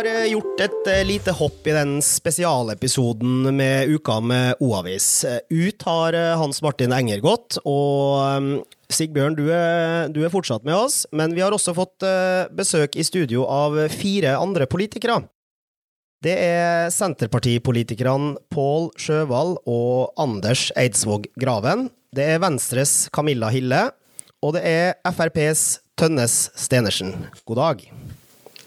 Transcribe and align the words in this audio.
har 0.00 0.08
eh, 0.08 0.30
gjort 0.32 0.60
et 0.64 0.86
eh, 0.88 1.02
lite 1.04 1.32
hopp 1.36 1.66
i 1.68 1.74
den 1.76 1.98
spesialepisoden 2.04 3.50
med 3.56 3.90
Uka 3.92 4.20
med 4.24 4.60
O-avis. 4.64 5.24
Eh, 5.28 5.40
ut 5.50 5.82
har 5.84 6.16
Hans 6.40 6.62
Martin 6.64 6.94
Enger 6.96 7.20
gått, 7.20 7.58
og 7.68 8.62
Sigbjørn, 8.90 9.36
du 9.36 9.50
er, 9.52 10.08
du 10.08 10.22
er, 10.24 10.32
fortsatt 10.32 10.64
med 10.64 10.76
oss, 10.76 11.02
men 11.12 11.34
vi 11.36 11.42
har 11.44 11.52
også 11.52 11.74
fått 11.76 12.06
besøk 12.56 12.96
i 12.96 13.04
studio 13.06 13.44
av 13.44 13.76
fire 13.92 14.34
andre 14.40 14.66
politikere. 14.70 15.20
Det 16.24 16.36
er 16.36 16.90
Senterpartipolitikerne 16.92 18.34
Pål 18.52 18.90
Sjøvald 19.00 19.60
og 19.70 20.16
Anders 20.20 20.68
Eidsvåg 20.80 21.28
Graven. 21.40 21.88
Det 22.16 22.26
er 22.34 22.42
Venstres 22.42 23.04
Camilla 23.14 23.52
Hille, 23.52 23.86
og 24.40 24.56
det 24.56 24.64
er 24.64 24.96
FrPs 25.12 25.82
Tønnes 26.00 26.42
Stenersen. 26.56 27.14
God 27.44 27.62
dag. 27.62 27.86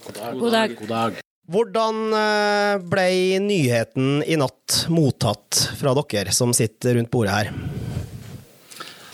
God 0.04 0.18
dag. 0.20 0.40
God 0.40 0.52
dag. 0.52 0.76
God 0.80 0.92
dag. 0.92 1.22
Hvordan 1.54 1.98
eh, 2.16 2.82
ble 2.88 3.08
nyheten 3.44 4.22
i 4.24 4.38
natt 4.40 4.86
mottatt 4.92 5.60
fra 5.80 5.92
dere 5.98 6.32
som 6.36 6.54
sitter 6.56 6.98
rundt 6.98 7.12
bordet 7.12 7.34
her? 7.36 7.52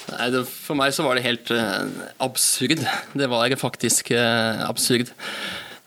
Nei, 0.10 0.28
det, 0.34 0.44
for 0.50 0.78
meg 0.78 0.94
så 0.94 1.06
var 1.06 1.18
det 1.18 1.26
helt 1.26 1.50
uh, 1.54 1.86
absurd. 2.22 2.82
Det 3.18 3.30
var 3.30 3.54
faktisk 3.62 4.12
uh, 4.14 4.66
absurd. 4.66 5.12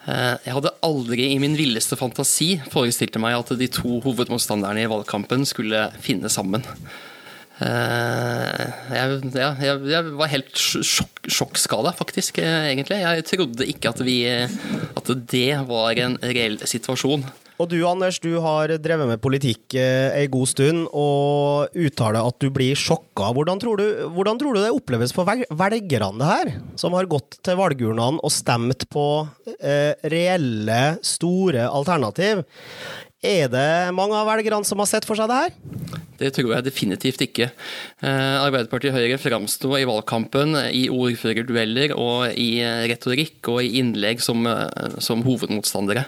Uh, 0.06 0.38
jeg 0.42 0.54
hadde 0.56 0.74
aldri 0.86 1.28
i 1.34 1.40
min 1.42 1.54
villeste 1.58 1.98
fantasi 1.98 2.56
forestilt 2.72 3.18
meg 3.22 3.38
at 3.38 3.54
de 3.58 3.68
to 3.70 3.98
hovedmotstanderne 4.04 4.82
i 4.82 4.90
valgkampen 4.90 5.46
skulle 5.48 5.88
finne 6.02 6.30
sammen. 6.32 6.64
Eh, 7.60 8.62
jeg, 8.96 9.18
ja, 9.36 9.52
jeg, 9.60 9.82
jeg, 9.92 10.14
var 10.18 10.32
helt 10.32 10.56
sjokk, 10.56 11.22
sjokkskada, 11.28 11.92
faktisk, 11.96 12.40
eh, 12.42 12.72
egentlig. 12.72 13.02
Jeg 13.02 13.28
trodde 13.28 13.68
ikke 13.68 13.92
at, 13.92 14.02
vi, 14.06 14.18
at 14.32 15.14
det 15.34 15.48
var 15.68 16.00
en 16.06 16.18
reell 16.22 16.58
situasjon. 16.64 17.28
Og 17.62 17.68
du 17.70 17.76
Anders, 17.86 18.18
du 18.18 18.32
har 18.42 18.72
drevet 18.82 19.06
med 19.06 19.20
politikk 19.22 19.76
eh, 19.78 20.10
ei 20.16 20.26
god 20.32 20.48
stund 20.50 20.86
og 20.88 21.76
uttaler 21.78 22.24
at 22.24 22.38
du 22.42 22.48
blir 22.54 22.78
sjokka. 22.78 23.28
Hvordan 23.36 23.60
tror 23.62 23.78
du, 23.78 23.84
hvordan 24.16 24.40
tror 24.40 24.56
du 24.56 24.62
det 24.64 24.72
oppleves 24.74 25.14
for 25.14 25.28
velgerne 25.28 26.18
det 26.18 26.30
her, 26.30 26.52
som 26.80 26.96
har 26.96 27.10
gått 27.10 27.38
til 27.44 27.60
valgurnene 27.60 28.18
og 28.18 28.34
stemt 28.34 28.88
på 28.90 29.06
eh, 29.60 29.94
reelle, 30.10 30.82
store 31.06 31.68
alternativ? 31.68 32.42
Er 33.22 33.46
det 33.46 33.94
mange 33.94 34.18
av 34.18 34.26
velgerne 34.26 34.66
som 34.66 34.80
har 34.82 34.88
sett 34.90 35.04
for 35.06 35.14
seg 35.14 35.30
det 35.30 35.36
her? 35.44 35.52
Det 36.18 36.30
tror 36.34 36.56
jeg 36.56 36.66
definitivt 36.66 37.20
ikke. 37.22 37.46
Eh, 38.02 38.36
Arbeiderpartiet 38.42 38.94
Høyre 38.96 39.18
framsto 39.22 39.76
i 39.78 39.86
valgkampen 39.86 40.56
i 40.74 40.88
ordførerdueller 40.90 41.94
og 41.94 42.34
i 42.34 42.64
retorikk 42.90 43.46
og 43.52 43.60
i 43.62 43.76
innlegg 43.78 44.22
som, 44.22 44.42
eh, 44.50 44.98
som 44.98 45.22
hovedmotstandere. 45.22 46.04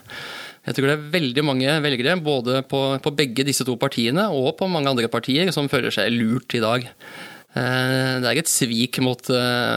Jeg 0.66 0.74
tror 0.74 0.90
det 0.90 0.96
er 0.96 1.12
veldig 1.14 1.44
mange 1.46 1.76
velgere, 1.84 2.16
både 2.18 2.64
på, 2.66 2.80
på, 2.98 3.14
begge 3.14 3.46
disse 3.46 3.66
to 3.68 3.76
partiene 3.78 4.26
og 4.34 4.56
på 4.58 4.66
mange 4.66 4.90
andre 4.90 5.10
partier, 5.12 5.52
som 5.54 5.70
føler 5.70 5.94
seg 5.94 6.10
lurt 6.14 6.56
i 6.56 6.62
dag. 6.64 6.88
Eh, 7.54 8.14
det 8.24 8.26
er 8.26 8.42
et 8.42 8.50
svik 8.50 8.98
mot, 8.98 9.22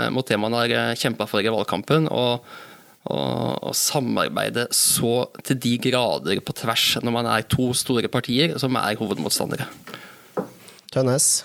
mot 0.09 0.25
det 0.25 0.41
man 0.41 0.57
har 0.57 0.97
kjempa 0.97 1.29
for 1.29 1.45
i 1.45 1.53
valgkampen. 1.53 2.09
og 2.09 2.41
å 3.07 3.71
samarbeide 3.75 4.67
så 4.75 5.27
til 5.47 5.59
de 5.63 5.73
grader 5.87 6.41
på 6.43 6.55
tvers 6.57 6.97
når 7.03 7.15
man 7.15 7.29
er 7.31 7.47
to 7.49 7.69
store 7.77 8.11
partier 8.11 8.57
som 8.61 8.75
er 8.79 8.99
hovedmotstandere. 8.99 9.69
Tønnes? 10.93 11.43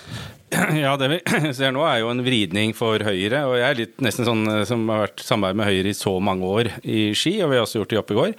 Ja, 0.83 0.97
det 1.01 1.09
vi 1.09 1.19
ser 1.57 1.73
nå 1.75 1.83
er 1.87 2.01
jo 2.03 2.11
en 2.13 2.23
vridning 2.25 2.75
for 2.77 3.03
Høyre. 3.05 3.43
Og 3.49 3.57
jeg 3.59 3.67
er 3.67 3.79
litt 3.79 4.03
nesten 4.05 4.27
sånn 4.29 4.43
eh, 4.51 4.65
som 4.69 4.85
har 4.91 5.07
vært 5.07 5.25
samarbeid 5.25 5.61
med 5.61 5.69
Høyre 5.71 5.93
i 5.93 5.97
så 5.97 6.15
mange 6.25 6.49
år 6.49 6.71
i 6.83 7.13
Ski, 7.17 7.37
og 7.45 7.53
vi 7.53 7.59
har 7.59 7.67
også 7.67 7.81
gjort 7.81 7.93
det 7.93 7.99
i 7.99 8.01
Oppegård. 8.03 8.37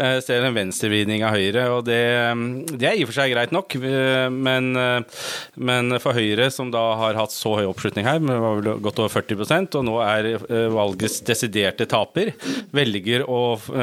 Jeg 0.00 0.18
eh, 0.18 0.22
ser 0.24 0.46
en 0.46 0.56
venstrevridning 0.56 1.24
av 1.26 1.36
Høyre, 1.36 1.66
og 1.76 1.84
det, 1.86 2.00
mm, 2.38 2.46
det, 2.74 2.88
er 2.88 2.98
i 2.98 3.04
og 3.06 3.12
for 3.12 3.18
seg 3.20 3.34
greit 3.34 3.54
nok. 3.54 3.76
Eh, 3.78 4.26
men, 4.32 4.72
men, 4.72 5.98
for 6.02 6.18
Høyre, 6.18 6.48
som 6.54 6.72
da 6.72 6.82
har 7.00 7.18
hatt 7.18 7.34
så 7.34 7.54
høy 7.60 7.66
oppslutning 7.68 8.08
her, 8.08 8.20
med 8.22 8.68
godt 8.84 9.02
over 9.02 9.12
40% 9.12 9.78
og 9.78 9.86
nå 9.86 9.98
er 10.04 10.30
valgets 10.72 11.20
desiderte 11.26 11.86
taper, 11.90 12.32
velger 12.74 13.24
å 13.28 13.40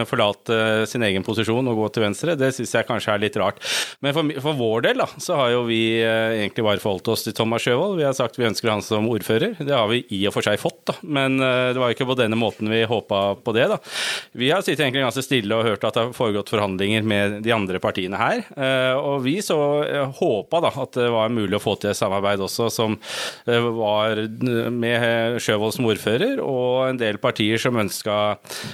forlate 0.10 0.88
sin 0.90 1.04
egen 1.06 1.26
posisjon 1.26 1.68
og 1.70 1.84
gå 1.84 1.90
til 1.94 2.06
venstre, 2.08 2.36
det 2.40 2.52
syns 2.56 2.76
jeg 2.76 2.88
kanskje 2.88 3.14
er 3.14 3.24
litt 3.24 3.38
rart. 3.40 3.62
Men 4.04 4.16
for, 4.16 4.34
for 4.44 4.60
vår 4.60 4.88
del 4.90 5.04
da, 5.04 5.08
så 5.22 5.38
har 5.40 5.54
jo 5.54 5.64
vi 5.70 5.82
egentlig 6.02 6.66
bare 6.66 6.82
forholdt 6.84 7.12
oss 7.14 7.26
til 7.28 7.36
Thomas 7.38 7.69
Sjøvold. 7.70 8.00
Vi 8.00 8.06
har 8.08 8.16
sagt 8.18 8.40
vi 8.40 8.48
ønsker 8.48 8.72
han 8.72 8.82
som 8.86 9.08
ordfører. 9.12 9.54
Det 9.62 9.74
har 9.76 9.88
vi 9.92 10.02
i 10.16 10.24
og 10.30 10.34
for 10.36 10.46
seg 10.46 10.58
fått, 10.62 10.82
da. 10.90 10.96
Men 11.06 11.38
uh, 11.42 11.70
det 11.76 11.82
var 11.82 11.94
ikke 11.94 12.08
på 12.10 12.18
denne 12.18 12.38
måten 12.40 12.70
vi 12.72 12.82
håpa 12.90 13.22
på 13.44 13.54
det, 13.56 13.68
da. 13.72 13.78
Vi 14.40 14.50
har 14.50 14.64
sittet 14.66 14.86
egentlig 14.86 15.06
ganske 15.06 15.26
stille 15.26 15.58
og 15.58 15.68
hørt 15.68 15.86
at 15.86 15.96
det 15.96 16.06
har 16.08 16.16
foregått 16.18 16.50
forhandlinger 16.54 17.06
med 17.06 17.40
de 17.46 17.54
andre 17.54 17.82
partiene 17.84 18.20
her. 18.20 18.42
Uh, 18.56 18.96
og 18.98 19.26
vi 19.28 19.38
så 19.46 19.60
uh, 19.86 20.16
håpa 20.18 20.64
da 20.66 20.74
at 20.82 20.98
det 20.98 21.10
var 21.14 21.34
mulig 21.34 21.60
å 21.60 21.62
få 21.62 21.76
til 21.80 21.92
et 21.92 22.00
samarbeid 22.00 22.42
også 22.44 22.70
som 22.74 22.96
var 23.46 24.20
med 24.74 25.38
Sjøvold 25.42 25.74
som 25.76 25.88
ordfører, 25.90 26.40
og 26.44 26.90
en 26.90 27.00
del 27.00 27.20
partier 27.22 27.60
som 27.62 27.78
ønska 27.80 28.16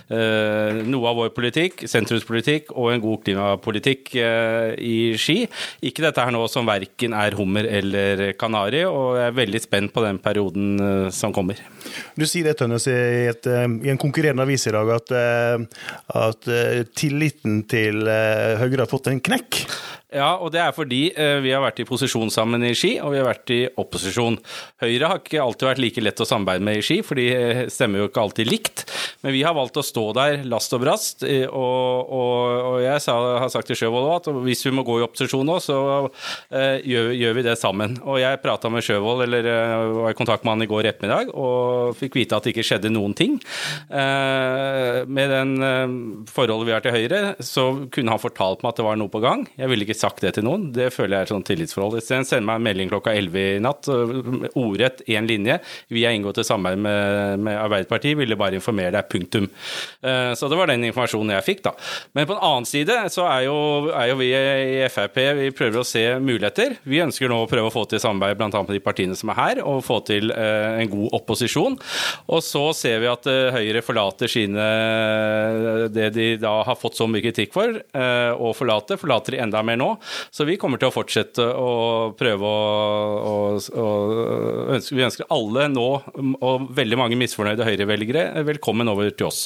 noe 0.10 1.10
av 1.10 1.18
vår 1.20 1.32
politikk, 1.36 1.86
sentrumspolitikk 1.90 2.72
og 2.76 2.92
en 2.92 3.04
god 3.04 3.24
klimapolitikk 3.26 4.14
i 4.16 4.96
Ski. 5.20 5.38
Ikke 5.86 6.06
dette 6.06 6.24
her 6.24 6.34
nå 6.36 6.44
som 6.52 6.68
verken 6.68 7.16
er 7.18 7.38
hummer 7.40 7.68
eller 7.80 8.26
kanari 8.40 8.85
og 8.90 9.18
jeg 9.20 9.30
er 9.30 9.38
veldig 9.38 9.62
spent 9.64 9.94
på 9.96 10.04
den 10.06 10.20
perioden 10.24 10.82
eh, 10.82 11.10
som 11.16 11.34
kommer. 11.36 11.60
Du 12.18 12.26
sier 12.28 12.50
det, 12.50 12.58
Tønnes, 12.60 12.88
i, 12.92 12.96
et, 13.32 13.50
eh, 13.50 13.68
i 13.86 13.92
en 13.94 14.02
konkurrerende 14.02 14.46
avis 14.46 14.68
i 14.70 14.74
dag, 14.76 14.92
at, 14.96 15.14
eh, 15.16 15.86
at 16.26 16.50
tilliten 16.98 17.64
til 17.72 18.06
Høyre 18.06 18.84
har 18.84 18.92
fått 18.92 19.12
en 19.12 19.24
knekk? 19.24 19.64
Ja, 20.14 20.36
og 20.38 20.52
det 20.54 20.60
er 20.62 20.74
fordi 20.76 21.08
eh, 21.18 21.40
vi 21.42 21.50
har 21.50 21.64
vært 21.64 21.80
i 21.82 21.88
posisjon 21.88 22.30
sammen 22.30 22.62
i 22.68 22.76
Ski, 22.78 22.96
og 23.02 23.10
vi 23.16 23.18
har 23.18 23.26
vært 23.26 23.52
i 23.56 23.64
opposisjon. 23.82 24.38
Høyre 24.84 25.10
har 25.10 25.22
ikke 25.22 25.42
alltid 25.42 25.66
vært 25.66 25.82
like 25.82 26.04
lett 26.04 26.22
å 26.22 26.28
samarbeide 26.30 26.66
med 26.68 26.78
i 26.78 26.84
Ski, 26.86 27.00
for 27.06 27.18
de 27.18 27.26
eh, 27.34 27.62
stemmer 27.74 28.04
jo 28.04 28.10
ikke 28.12 28.22
alltid 28.22 28.52
likt. 28.52 28.84
Men 29.26 29.34
vi 29.34 29.42
har 29.42 29.56
valgt 29.58 29.80
å 29.82 29.86
stå 29.86 30.04
der 30.14 30.44
last 30.46 30.76
og 30.78 30.84
brast, 30.84 31.26
eh, 31.26 31.48
og, 31.50 32.14
og, 32.14 32.38
og 32.70 32.78
jeg 32.84 33.02
sa, 33.02 33.16
har 33.42 33.50
sagt 33.50 33.72
til 33.72 33.80
Sjøvold 33.80 34.12
at 34.14 34.30
hvis 34.46 34.62
vi 34.68 34.76
må 34.78 34.86
gå 34.86 35.00
i 35.02 35.06
opposisjon 35.08 35.48
nå, 35.50 35.58
så 35.64 35.80
gjør, 36.54 37.10
gjør, 37.16 37.36
vi 37.40 37.46
det 37.48 37.58
sammen. 37.58 37.98
Og 38.06 38.22
jeg 38.22 38.42
prata 38.44 38.70
med 38.70 38.86
Sjøvold, 38.86 39.26
eller 39.26 39.50
var 40.04 40.14
i 40.14 40.18
kontakt 40.18 40.46
med 40.46 40.54
han 40.54 40.68
i 40.68 40.70
går 40.70 40.92
ettermiddag, 40.92 41.34
og 41.34 41.98
fikk 41.98 42.20
vite 42.20 42.38
at 42.38 42.46
det 42.46 42.54
ikke 42.54 42.68
skjedde 42.68 42.94
noen 42.94 43.16
ting. 43.18 43.40
Med 43.90 45.34
den 45.34 45.56
forholdet 46.30 46.70
vi 46.70 46.76
har 46.76 46.86
til 46.86 46.96
Høyre, 46.96 47.22
så 47.44 47.68
kunne 47.90 48.14
han 48.14 48.22
fortalt 48.22 48.62
meg 48.62 48.74
at 48.74 48.82
det 48.82 48.88
var 48.88 49.00
noe 49.02 49.12
på 49.12 49.24
gang. 49.24 49.48
Jeg 49.58 49.72
ville 49.72 49.88
ikke 49.88 49.95
sagt 50.00 50.24
det 50.26 50.36
til 50.38 50.46
noen. 50.48 50.70
Det 50.76 50.90
føler 50.94 51.16
jeg 51.16 51.26
er 51.26 51.28
et 51.28 51.34
sånn 51.34 51.46
tillitsforhold. 51.48 52.00
Isteden 52.00 52.28
sender 52.28 52.48
meg 52.50 52.60
en 52.60 52.68
melding 52.68 52.92
klokka 52.92 53.14
11 53.16 53.40
i 53.42 53.62
natt, 53.64 53.90
ordrett 54.58 55.04
én 55.12 55.28
linje. 55.30 55.58
Vi 55.94 56.06
har 56.06 56.16
inngått 56.16 56.42
et 56.42 56.48
samarbeid 56.48 56.82
med, 56.82 57.44
med, 57.46 57.60
Arbeiderpartiet, 57.60 58.18
ville 58.20 58.38
bare 58.40 58.60
informere 58.60 58.94
deg, 58.96 59.10
punktum. 59.12 59.48
Uh, 60.04 60.34
så 60.38 60.50
det 60.52 60.60
var 60.60 60.72
den 60.72 60.86
informasjonen 60.90 61.36
jeg 61.36 61.48
fikk, 61.50 61.64
da. 61.68 61.76
Men 62.18 62.28
på 62.30 62.36
en 62.36 62.44
annen 62.50 62.70
side 62.70 62.98
så 63.14 63.28
er 63.30 63.46
jo, 63.48 63.58
er 63.94 64.12
jo 64.12 64.20
vi 64.20 64.32
i 64.36 64.90
Frp 64.92 65.22
vi 65.40 65.52
prøver 65.56 65.82
å 65.82 65.88
se 65.88 66.04
muligheter. 66.22 66.78
Vi 66.88 67.02
ønsker 67.04 67.32
nå 67.32 67.42
å 67.44 67.50
prøve 67.50 67.70
å 67.70 67.74
få 67.74 67.86
til 67.90 68.02
samarbeid 68.04 68.40
bl.a. 68.40 68.50
med 68.52 68.74
de 68.76 68.84
partiene 68.84 69.18
som 69.18 69.32
er 69.34 69.40
her, 69.40 69.64
og 69.66 69.84
få 69.86 70.02
til 70.08 70.34
uh, 70.34 70.76
en 70.80 70.92
god 70.92 71.20
opposisjon. 71.20 71.78
Og 72.32 72.44
så 72.46 72.66
ser 72.78 73.02
vi 73.04 73.12
at 73.12 73.30
uh, 73.30 73.54
Høyre 73.56 73.84
forlater 73.86 74.32
sine 74.32 74.66
det 75.96 76.10
de 76.16 76.26
da 76.42 76.58
har 76.68 76.78
fått 76.80 76.98
så 76.98 77.08
mye 77.10 77.24
kritikk 77.24 77.54
for, 77.56 77.78
å 77.96 78.52
forlate, 78.56 78.98
forlater 79.00 79.36
de 79.36 79.42
enda 79.44 79.62
mer 79.66 79.78
nå. 79.80 79.85
Så 80.34 80.48
vi 80.48 80.58
kommer 80.62 80.82
til 80.82 80.92
å 80.92 80.96
fortsette 80.96 81.46
å 81.46 81.74
prøve 82.18 82.50
å, 82.50 82.64
å, 83.20 83.36
å 83.56 83.90
ønske, 84.78 84.98
Vi 84.98 85.06
ønsker 85.08 85.30
alle 85.34 85.70
nå, 85.72 85.90
og 86.40 86.72
veldig 86.76 87.00
mange 87.00 87.20
misfornøyde 87.20 87.68
Høyre-velgere, 87.68 88.28
velkommen 88.48 88.92
over 88.92 89.12
til 89.12 89.32
oss. 89.32 89.46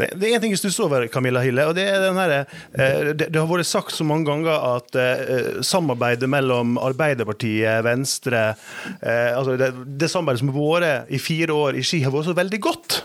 Det, 0.00 0.08
er 0.14 0.36
én 0.36 0.42
ting 0.42 0.54
jeg 0.54 0.60
stusser 0.62 0.86
over, 0.86 1.06
Camilla 1.12 1.42
Hille. 1.44 1.66
og 1.68 1.76
Det 1.76 1.84
er 1.90 2.00
den 2.04 2.18
her, 2.20 2.34
eh, 2.38 3.10
det, 3.12 3.28
det, 3.28 3.36
har 3.36 3.48
vært 3.50 3.68
sagt 3.68 3.94
så 3.94 4.06
mange 4.06 4.28
ganger 4.28 4.54
at 4.76 4.96
eh, 4.96 5.60
samarbeidet 5.66 6.30
mellom 6.30 6.78
Arbeiderpartiet, 6.80 7.82
Venstre 7.84 8.44
eh, 8.50 9.30
altså 9.36 9.58
det, 9.60 9.72
det 10.00 10.10
samarbeidet 10.10 10.44
som 10.44 10.52
har 10.54 10.60
vært 10.60 11.12
i 11.12 11.20
fire 11.20 11.56
år 11.56 11.80
i 11.80 11.84
Ski, 11.86 12.04
har 12.06 12.14
vært 12.14 12.30
så 12.30 12.36
veldig 12.38 12.62
godt. 12.64 13.00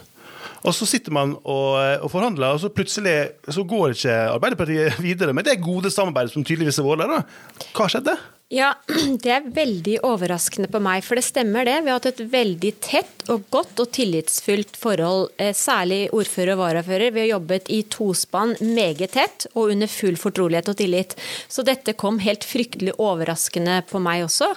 Og 0.65 0.73
så 0.73 0.87
sitter 0.89 1.13
man 1.13 1.35
og, 1.43 1.73
og, 2.01 2.07
forhandler, 2.11 2.55
og 2.55 2.63
så 2.63 2.71
plutselig 2.73 3.15
så 3.45 3.65
går 3.67 3.93
ikke 3.93 4.21
Arbeiderpartiet 4.35 5.01
videre 5.07 5.35
med 5.35 5.47
det 5.47 5.61
gode 5.63 5.93
samarbeidet 5.93 6.33
som 6.33 6.45
tydeligvis 6.45 6.81
har 6.81 6.89
vært 6.89 7.11
der. 7.11 7.27
Hva 7.75 7.91
skjedde? 7.91 8.17
Ja, 8.53 8.75
Det 9.23 9.31
er 9.33 9.45
veldig 9.53 9.95
overraskende 10.05 10.69
på 10.69 10.77
meg, 10.83 11.01
for 11.05 11.17
det 11.17 11.25
stemmer 11.25 11.65
det. 11.65 11.79
Vi 11.81 11.89
har 11.89 11.97
hatt 11.97 12.11
et 12.11 12.21
veldig 12.29 12.71
tett 12.83 13.29
og 13.33 13.47
godt 13.53 13.81
og 13.81 13.89
tillitsfullt 13.95 14.77
forhold, 14.77 15.31
eh, 15.41 15.53
særlig 15.57 16.11
ordfører 16.13 16.53
og 16.53 16.61
varafører. 16.61 17.13
Vi 17.15 17.23
har 17.23 17.31
jobbet 17.33 17.71
i 17.73 17.81
tospann 17.89 18.53
meget 18.61 19.15
tett 19.17 19.47
og 19.55 19.73
under 19.73 19.89
full 19.89 20.19
fortrolighet 20.21 20.69
og 20.69 20.77
tillit. 20.81 21.17
Så 21.49 21.65
dette 21.65 21.97
kom 21.97 22.21
helt 22.21 22.45
fryktelig 22.45 22.93
overraskende 23.01 23.79
på 23.89 24.01
meg 24.03 24.27
også, 24.27 24.51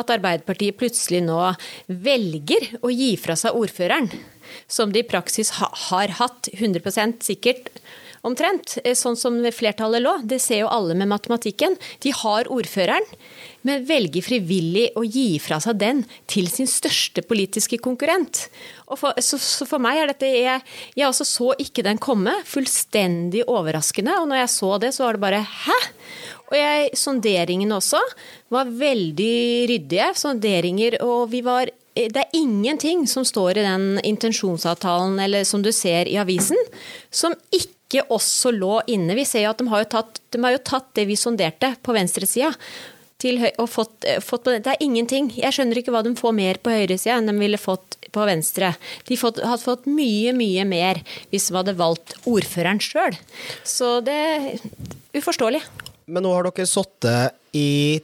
at 0.00 0.16
Arbeiderpartiet 0.16 0.80
plutselig 0.80 1.20
nå 1.26 1.42
velger 1.92 2.72
å 2.80 2.92
gi 2.92 3.12
fra 3.20 3.36
seg 3.36 3.56
ordføreren 3.58 4.08
som 4.68 4.92
de 4.92 5.02
i 5.02 5.08
praksis 5.08 5.56
ha, 5.60 5.70
har 5.90 6.16
hatt 6.20 6.50
100% 6.54 7.24
sikkert 7.26 7.70
omtrent, 8.26 8.78
eh, 8.84 8.94
sånn 8.96 9.16
som 9.18 9.38
flertallet 9.54 10.02
lå. 10.02 10.14
Det 10.26 10.40
ser 10.42 10.64
jo 10.64 10.72
alle 10.72 10.96
med 10.98 11.10
matematikken. 11.10 11.76
De 12.02 12.12
har 12.14 12.48
ordføreren, 12.52 13.04
men 13.66 13.84
velger 13.86 14.22
frivillig 14.22 14.90
å 14.98 15.04
gi 15.04 15.38
fra 15.42 15.58
seg 15.62 15.78
den 15.78 16.04
til 16.30 16.48
sin 16.50 16.68
største 16.70 17.22
politiske 17.26 17.78
konkurrent. 17.82 18.46
For, 18.86 19.14
så, 19.18 19.38
så, 19.42 19.66
for 19.66 19.82
meg 19.82 19.98
er 19.98 20.12
dette 20.12 20.28
Jeg, 20.30 20.62
jeg 20.94 21.08
også 21.08 21.26
så 21.26 21.48
ikke 21.58 21.82
den 21.86 21.98
komme. 21.98 22.34
Fullstendig 22.46 23.46
overraskende. 23.50 24.20
Og 24.20 24.30
når 24.30 24.44
jeg 24.44 24.54
så 24.54 24.70
det, 24.82 24.92
så 24.94 25.06
var 25.06 25.16
det 25.16 25.24
bare 25.26 25.42
hæ? 25.42 25.80
Og 26.46 26.54
jeg, 26.54 26.92
sonderingene 26.94 27.74
også 27.80 28.02
var 28.54 28.70
veldig 28.70 29.66
ryddige. 29.72 30.12
Sonderinger, 30.14 31.00
og 31.02 31.26
vi 31.32 31.42
var 31.46 31.72
det 31.96 32.22
er 32.22 32.36
ingenting 32.36 33.06
som 33.08 33.24
står 33.24 33.56
i 33.56 33.64
den 33.64 33.86
intensjonsavtalen 34.04 35.16
eller 35.22 35.46
som 35.48 35.62
du 35.64 35.72
ser 35.72 36.08
i 36.10 36.18
avisen, 36.20 36.58
som 37.10 37.34
ikke 37.54 38.04
også 38.12 38.52
lå 38.52 38.82
inne. 38.92 39.16
Vi 39.16 39.24
ser 39.24 39.46
jo 39.46 39.54
at 39.54 39.62
de 39.62 39.70
har 39.72 39.84
jo 39.84 39.88
tatt, 39.96 40.20
de 40.34 40.42
har 40.44 40.52
jo 40.56 40.60
tatt 40.60 40.90
det 40.98 41.06
vi 41.08 41.16
sonderte 41.16 41.72
på 41.82 41.96
venstresida. 41.96 42.52
Og 43.56 43.68
fått, 43.72 44.04
fått 44.22 44.44
på 44.44 44.52
det. 44.52 44.60
det 44.66 44.74
er 44.74 44.84
ingenting. 44.84 45.30
Jeg 45.32 45.56
skjønner 45.56 45.80
ikke 45.80 45.94
hva 45.94 46.02
de 46.04 46.12
får 46.18 46.34
mer 46.36 46.60
på 46.60 46.74
høyresida 46.74 47.16
enn 47.16 47.30
de 47.30 47.34
ville 47.40 47.58
fått 47.58 47.96
på 48.12 48.26
venstre. 48.28 48.74
De 49.08 49.16
fått, 49.18 49.40
hadde 49.40 49.64
fått 49.64 49.88
mye, 49.88 50.34
mye 50.36 50.66
mer 50.68 51.00
hvis 51.32 51.48
de 51.48 51.56
hadde 51.56 51.76
valgt 51.80 52.12
ordføreren 52.28 52.80
sjøl. 52.82 53.16
Så 53.64 53.98
det 54.04 54.18
er 54.36 54.46
uforståelig. 55.16 55.64
Men 56.12 56.26
nå 56.26 56.34
har 56.36 56.46
dere 56.50 56.68
sittet 56.70 57.56
i 57.56 57.98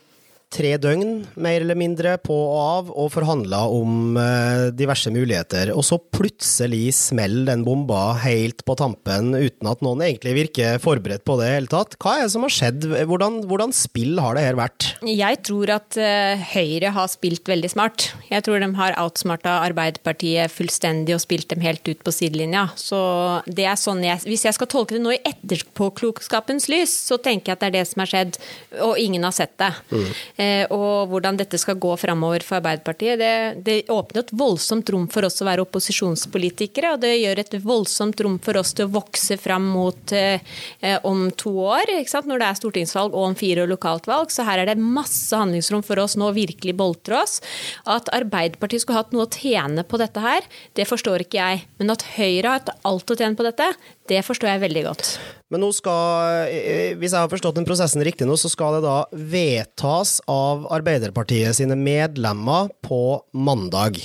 tre 0.53 0.75
døgn, 0.81 1.23
mer 1.41 1.63
eller 1.63 1.79
mindre, 1.79 2.17
på 2.23 2.35
og 2.37 2.59
av, 2.61 2.91
og 2.93 3.11
forhandla 3.15 3.63
om 3.73 4.19
eh, 4.21 4.67
diverse 4.77 5.11
muligheter. 5.13 5.73
Og 5.75 5.85
så 5.87 5.99
plutselig 6.13 6.93
smeller 6.99 7.49
den 7.49 7.65
bomba 7.67 8.13
helt 8.23 8.65
på 8.67 8.77
tampen, 8.79 9.33
uten 9.37 9.71
at 9.71 9.85
noen 9.85 10.05
egentlig 10.07 10.35
virker 10.37 10.81
forberedt 10.83 11.25
på 11.29 11.39
det 11.41 11.49
i 11.49 11.57
hele 11.57 11.73
tatt. 11.73 11.97
Hva 12.03 12.19
er 12.19 12.27
det 12.27 12.35
som 12.35 12.47
har 12.47 12.55
skjedd? 12.55 12.89
Hvordan, 13.09 13.41
hvordan 13.51 13.75
spill 13.77 14.21
har 14.23 14.37
det 14.37 14.47
her 14.47 14.59
vært? 14.59 14.91
Jeg 15.09 15.41
tror 15.47 15.73
at 15.79 15.99
uh, 15.99 16.45
Høyre 16.53 16.93
har 16.97 17.11
spilt 17.11 17.49
veldig 17.49 17.73
smart. 17.73 18.11
Jeg 18.31 18.45
tror 18.47 18.63
de 18.63 18.71
har 18.79 18.99
outsmarta 19.01 19.59
Arbeiderpartiet 19.65 20.53
fullstendig 20.53 21.17
og 21.17 21.23
spilt 21.25 21.49
dem 21.53 21.65
helt 21.65 21.87
ut 21.89 22.03
på 22.05 22.15
sidelinja. 22.15 22.69
Så 22.79 23.01
det 23.47 23.67
er 23.69 23.79
sånn 23.81 24.03
jeg 24.05 24.23
Hvis 24.27 24.45
jeg 24.47 24.57
skal 24.57 24.69
tolke 24.71 24.97
det 24.97 25.03
nå 25.03 25.15
i 25.15 25.23
etterpåklokskapens 25.29 26.69
lys, 26.73 26.95
så 27.09 27.19
tenker 27.23 27.53
jeg 27.53 27.57
at 27.57 27.65
det 27.65 27.71
er 27.71 27.77
det 27.81 27.87
som 27.91 28.03
har 28.03 28.11
skjedd, 28.11 28.39
og 28.85 28.99
ingen 29.01 29.25
har 29.27 29.35
sett 29.35 29.55
det. 29.61 29.73
Mm. 29.93 30.11
Eh, 30.43 30.65
og 30.73 31.11
hvordan 31.13 31.39
dette 31.39 31.59
skal 31.61 31.79
gå 31.81 31.93
framover 32.01 32.45
for 32.47 32.59
Arbeiderpartiet, 32.59 33.21
det, 33.21 33.33
det, 33.67 33.77
åpner 33.93 34.23
et 34.23 34.33
voldsomt 34.35 34.89
rom 34.95 35.07
for 35.13 35.27
oss 35.29 35.43
å 35.43 35.49
være 35.49 35.65
opposisjonspolitikere. 35.67 36.95
Og 36.95 37.03
det 37.05 37.13
gjør 37.17 37.43
et 37.43 37.57
voldsomt 37.63 38.23
rom 38.25 38.39
for 38.43 38.59
oss 38.61 38.73
til 38.77 38.89
å 38.89 38.95
vokse 38.97 39.39
fram 39.41 39.69
mot 39.75 40.15
eh, 40.17 40.41
eh 40.81 40.99
om 41.09 41.25
to 41.37 41.51
år, 41.67 41.91
når 42.29 42.41
det 42.41 42.49
er 42.49 42.59
stortingsvalg 42.59 43.15
og 43.17 43.29
om 43.31 43.37
fire 43.39 43.65
og 43.65 43.73
lokalt 43.73 44.07
valg. 44.11 44.31
Så 44.33 44.47
her 44.47 44.63
er 44.63 44.71
det 44.71 44.79
masse 44.81 45.37
handlingsrom 45.37 45.85
for 45.87 46.01
oss 46.03 46.17
nå 46.19 46.31
å 46.31 46.37
virkelig 46.37 46.77
boltre 46.79 47.23
oss. 47.23 47.41
At 47.89 48.11
Arbeiderpartiet 48.15 48.85
skulle 48.85 49.03
hatt 49.03 49.15
noe 49.15 49.27
å 49.27 49.33
tjene 49.33 49.85
på 49.87 50.01
dette 50.01 50.23
her, 50.23 50.47
det 50.79 50.89
forstår 50.89 51.27
ikke 51.27 51.41
jeg. 51.41 51.67
Men 51.81 51.95
at 51.95 52.07
Høyre 52.17 52.49
har 52.49 52.61
hatt 52.61 52.75
alt 52.89 53.11
å 53.13 53.19
tjene 53.19 53.39
på 53.39 53.47
dette, 53.47 53.73
det 54.11 54.25
forstår 54.27 54.55
jeg 54.55 54.67
veldig 54.67 54.85
godt. 54.89 55.15
Men 55.53 55.61
nå 55.61 55.69
skal, 55.77 56.49
eh, 56.49 56.95
hvis 56.97 57.13
jeg 57.13 57.21
har 57.21 57.29
forstått 57.29 57.59
den 57.59 57.67
prosessen 57.69 58.01
riktig 58.05 58.25
nå, 58.25 58.39
så 58.41 58.49
skal 58.49 58.79
det 58.79 58.87
da 58.87 59.05
vedtas 59.13 60.17
av 60.33 60.65
Arbeiderpartiet 60.73 61.59
sine 61.59 61.77
medlemmer 61.77 62.71
på 62.85 63.21
mandag. 63.37 64.01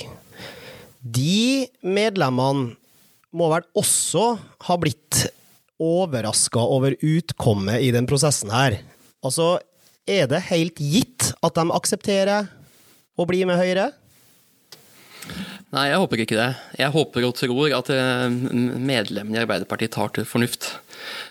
De 1.00 1.68
medlemmene 1.80 2.74
må 3.32 3.48
vel 3.52 3.66
også 3.78 4.34
ha 4.66 4.76
blitt 4.80 5.26
overraska 5.78 6.60
over 6.60 6.96
utkommet 7.04 7.84
i 7.84 7.92
den 7.94 8.08
prosessen 8.10 8.50
her. 8.52 8.80
Altså, 9.24 9.58
er 10.08 10.28
det 10.30 10.46
helt 10.48 10.80
gitt 10.80 11.30
at 11.44 11.56
de 11.58 11.68
aksepterer 11.76 12.48
å 13.18 13.26
bli 13.28 13.44
med 13.48 13.60
Høyre? 13.60 13.90
Nei, 15.68 15.90
jeg 15.90 16.00
håper 16.00 16.20
ikke 16.22 16.36
det. 16.38 16.52
Jeg 16.80 16.92
håper 16.94 17.24
og 17.28 17.34
tror 17.36 17.72
at 17.76 17.88
eh, 17.92 18.28
medlemmene 18.32 19.36
i 19.36 19.40
Arbeiderpartiet 19.42 19.92
tar 19.92 20.14
til 20.16 20.24
fornuft. 20.24 20.70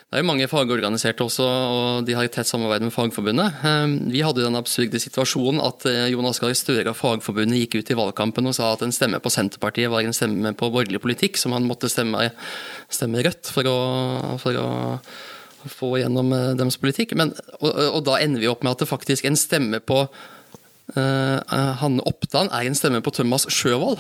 Det 0.08 0.20
er 0.20 0.22
jo 0.22 0.28
mange 0.30 0.46
fagorganiserte 0.48 1.26
også, 1.26 1.48
og 1.48 2.06
de 2.06 2.14
har 2.14 2.28
et 2.28 2.36
tett 2.38 2.48
samarbeid 2.48 2.86
med 2.86 2.94
Fagforbundet. 2.94 3.58
Eh, 3.66 3.96
vi 4.14 4.22
hadde 4.22 4.46
den 4.46 4.60
absurde 4.60 5.02
situasjonen 5.02 5.64
at 5.66 5.88
eh, 5.90 6.12
Jonas 6.14 6.38
Gahr 6.44 6.54
Støre 6.54 6.94
og 6.94 7.00
Fagforbundet 7.00 7.64
gikk 7.64 7.80
ut 7.80 7.92
i 7.96 7.98
valgkampen 7.98 8.46
og 8.46 8.54
sa 8.60 8.70
at 8.76 8.86
en 8.86 8.94
stemme 8.94 9.18
på 9.24 9.34
Senterpartiet 9.34 9.90
var 9.90 10.06
en 10.06 10.14
stemme 10.14 10.54
på 10.54 10.70
borgerlig 10.70 11.02
politikk, 11.02 11.42
som 11.42 11.58
han 11.58 11.66
måtte 11.66 11.90
stemme, 11.90 12.30
stemme 12.94 13.26
rødt 13.26 13.50
for 13.50 13.74
å, 13.74 13.78
for 14.44 14.62
å 14.62 14.70
få 15.66 15.96
gjennom 16.04 16.30
deres 16.62 16.78
politikk. 16.78 17.18
Men, 17.18 17.34
og, 17.58 17.72
og 17.74 18.02
da 18.06 18.22
ender 18.22 18.46
vi 18.46 18.54
opp 18.54 18.62
med 18.62 18.78
at 18.78 18.86
det 18.86 18.94
faktisk 18.94 19.26
en 19.26 19.40
stemme 19.50 19.82
på 19.82 20.04
Uh, 20.96 21.44
Hanne 21.82 22.04
Oppdan 22.08 22.48
er 22.48 22.64
en 22.64 22.78
stemme 22.78 23.02
på 23.04 23.12
Thomas 23.12 23.44
Sjøvold. 23.52 24.00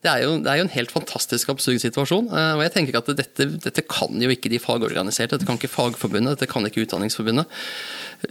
Det 0.00 0.08
er, 0.08 0.22
jo, 0.22 0.36
det 0.40 0.48
er 0.48 0.60
jo 0.60 0.66
en 0.68 0.72
helt 0.72 0.92
fantastisk 0.94 1.50
absurd 1.50 1.80
situasjon. 1.82 2.28
Uh, 2.30 2.54
og 2.54 2.62
jeg 2.62 2.74
tenker 2.76 3.00
at 3.00 3.10
dette, 3.18 3.48
dette, 3.64 3.84
kan 3.90 4.14
jo 4.22 4.30
ikke 4.30 4.52
de 4.52 4.60
fagorganiserte, 4.62 5.34
dette 5.34 5.48
kan 5.48 5.58
ikke 5.58 5.72
Fagforbundet, 5.72 6.38
dette 6.38 6.48
kan 6.50 6.66
ikke 6.68 6.84
Utdanningsforbundet 6.86 7.50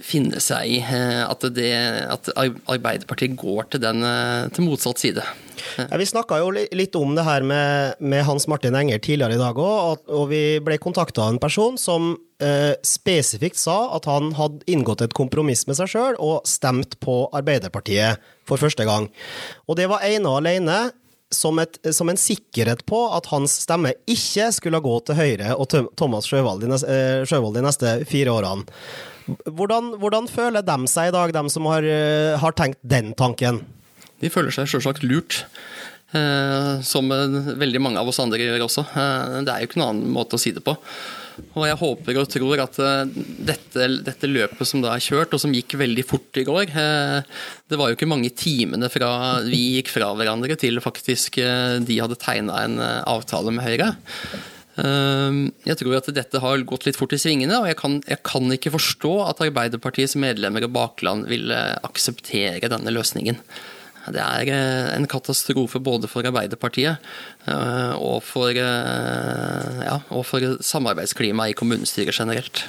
finne 0.06 0.40
seg 0.40 0.78
i. 0.78 0.80
At, 1.26 1.44
at 1.44 2.32
Arbeiderpartiet 2.38 3.36
går 3.38 3.68
til, 3.74 3.84
den, 3.84 4.06
til 4.54 4.64
motsatt 4.64 5.02
side. 5.02 5.26
Ja, 5.76 5.98
vi 6.00 6.08
snakka 6.08 6.38
jo 6.40 6.50
litt 6.54 6.96
om 6.96 7.12
det 7.18 7.26
her 7.26 7.44
med, 7.44 8.00
med 8.00 8.24
Hans 8.24 8.48
Martin 8.48 8.78
Enger 8.78 9.02
tidligere 9.02 9.36
i 9.36 9.40
dag 9.40 9.58
òg, 9.60 10.06
og 10.08 10.28
vi 10.30 10.44
ble 10.64 10.78
kontakta 10.80 11.26
av 11.26 11.34
en 11.34 11.42
person 11.42 11.76
som 11.80 12.14
eh, 12.42 12.74
spesifikt 12.86 13.60
sa 13.60 13.76
at 13.96 14.08
han 14.10 14.32
hadde 14.38 14.64
inngått 14.70 15.04
et 15.04 15.16
kompromiss 15.16 15.66
med 15.68 15.78
seg 15.78 15.92
sjøl 15.92 16.18
og 16.18 16.48
stemt 16.48 16.98
på 17.04 17.22
Arbeiderpartiet 17.36 18.20
for 18.48 18.60
første 18.60 18.86
gang. 18.88 19.08
Og 19.68 19.78
det 19.78 19.88
var 19.90 20.04
ene 20.06 20.30
og 20.30 20.40
alene 20.42 20.80
som, 21.30 21.60
et, 21.62 21.78
som, 21.94 22.08
en 22.10 22.18
sikkerhet 22.18 22.82
på 22.90 23.04
at 23.14 23.28
hans 23.30 23.54
stemme 23.62 23.92
ikke 24.10 24.48
skulle 24.54 24.82
gå 24.82 24.96
til 25.06 25.18
Høyre 25.18 25.54
og 25.54 25.70
Thomas 25.98 26.26
Sjøvold 26.26 26.64
de, 26.64 26.80
eh, 26.90 27.50
de 27.54 27.64
neste 27.64 27.94
fire 28.10 28.34
årene. 28.34 28.66
Hvordan, 29.46 29.92
hvordan, 30.02 30.26
føler 30.26 30.64
de 30.66 30.78
seg 30.90 31.10
i 31.10 31.14
dag, 31.14 31.32
de 31.36 31.52
som 31.52 31.68
har, 31.70 31.86
eh, 31.86 32.38
har 32.40 32.56
tenkt 32.58 32.80
den 32.82 33.14
tanken? 33.14 33.62
De 34.20 34.30
føler 34.32 34.50
seg 34.54 34.66
selvsagt 34.68 35.06
lurt. 35.06 35.44
Eh, 36.10 36.80
som 36.82 37.06
veldig 37.06 37.80
mange 37.80 38.00
av 38.00 38.08
oss 38.10 38.18
andre 38.18 38.42
gjør 38.42 38.66
også. 38.66 38.82
Eh, 38.82 39.40
det 39.46 39.52
er 39.52 39.62
jo 39.62 39.70
ikke 39.70 39.78
noen 39.78 39.92
annen 39.94 40.14
måte 40.14 40.34
å 40.34 40.42
si 40.42 40.50
det 40.50 40.64
på. 40.66 40.74
Og 41.56 41.64
jeg 41.66 41.78
håper 41.80 42.20
og 42.20 42.28
tror 42.32 42.62
at 42.64 42.78
eh, 42.84 43.14
dette, 43.50 43.88
dette, 44.06 44.30
løpet 44.30 44.68
som 44.68 44.82
da 44.84 44.94
er 44.94 45.04
kjørt, 45.04 45.34
og 45.34 45.42
som 45.42 45.54
gikk 45.54 45.76
veldig 45.80 46.04
fort 46.06 46.40
i 46.40 46.44
går 46.46 46.70
Det 46.70 47.78
var 47.78 47.90
jo 47.90 47.96
ikke 47.98 48.08
mange 48.10 48.30
timene 48.36 48.90
fra 48.92 49.40
vi 49.46 49.78
gikk 49.78 49.92
fra 49.94 50.12
hverandre 50.16 50.56
til 50.60 50.80
faktisk 50.82 51.40
de 51.40 51.98
hadde 52.00 52.18
tegna 52.20 52.62
en 52.64 52.78
avtale 52.80 53.52
med 53.54 53.64
Høyre. 53.64 53.90
Jeg 54.80 55.76
tror 55.80 55.96
at 55.98 56.08
dette 56.14 56.40
har 56.42 56.64
gått 56.68 56.86
litt 56.86 56.98
fort 56.98 57.12
i 57.16 57.20
svingene, 57.20 57.58
og 57.60 57.68
jeg 57.68 57.78
kan, 57.80 57.98
jeg 58.08 58.22
kan 58.26 58.46
ikke 58.54 58.72
forstå 58.76 59.12
at 59.26 59.42
Arbeiderpartiets 59.44 60.16
medlemmer 60.20 60.66
og 60.66 60.74
bakland 60.76 61.28
ville 61.30 61.58
akseptere 61.86 62.70
denne 62.72 62.94
løsningen. 62.94 63.40
Det 64.08 64.20
er 64.20 64.48
eh, 64.48 64.90
en 64.96 65.08
katastrofe 65.10 65.80
både 65.84 66.08
for 66.08 66.24
Arbeiderpartiet 66.24 66.96
eh, 67.46 67.92
og 68.00 68.22
for, 68.24 68.48
eh, 68.48 69.80
ja, 69.84 69.98
og 70.08 70.24
for 70.28 70.56
samarbeidsklimaet 70.64 71.52
i 71.52 71.58
kommunestyret 71.58 72.16
generelt. 72.16 72.64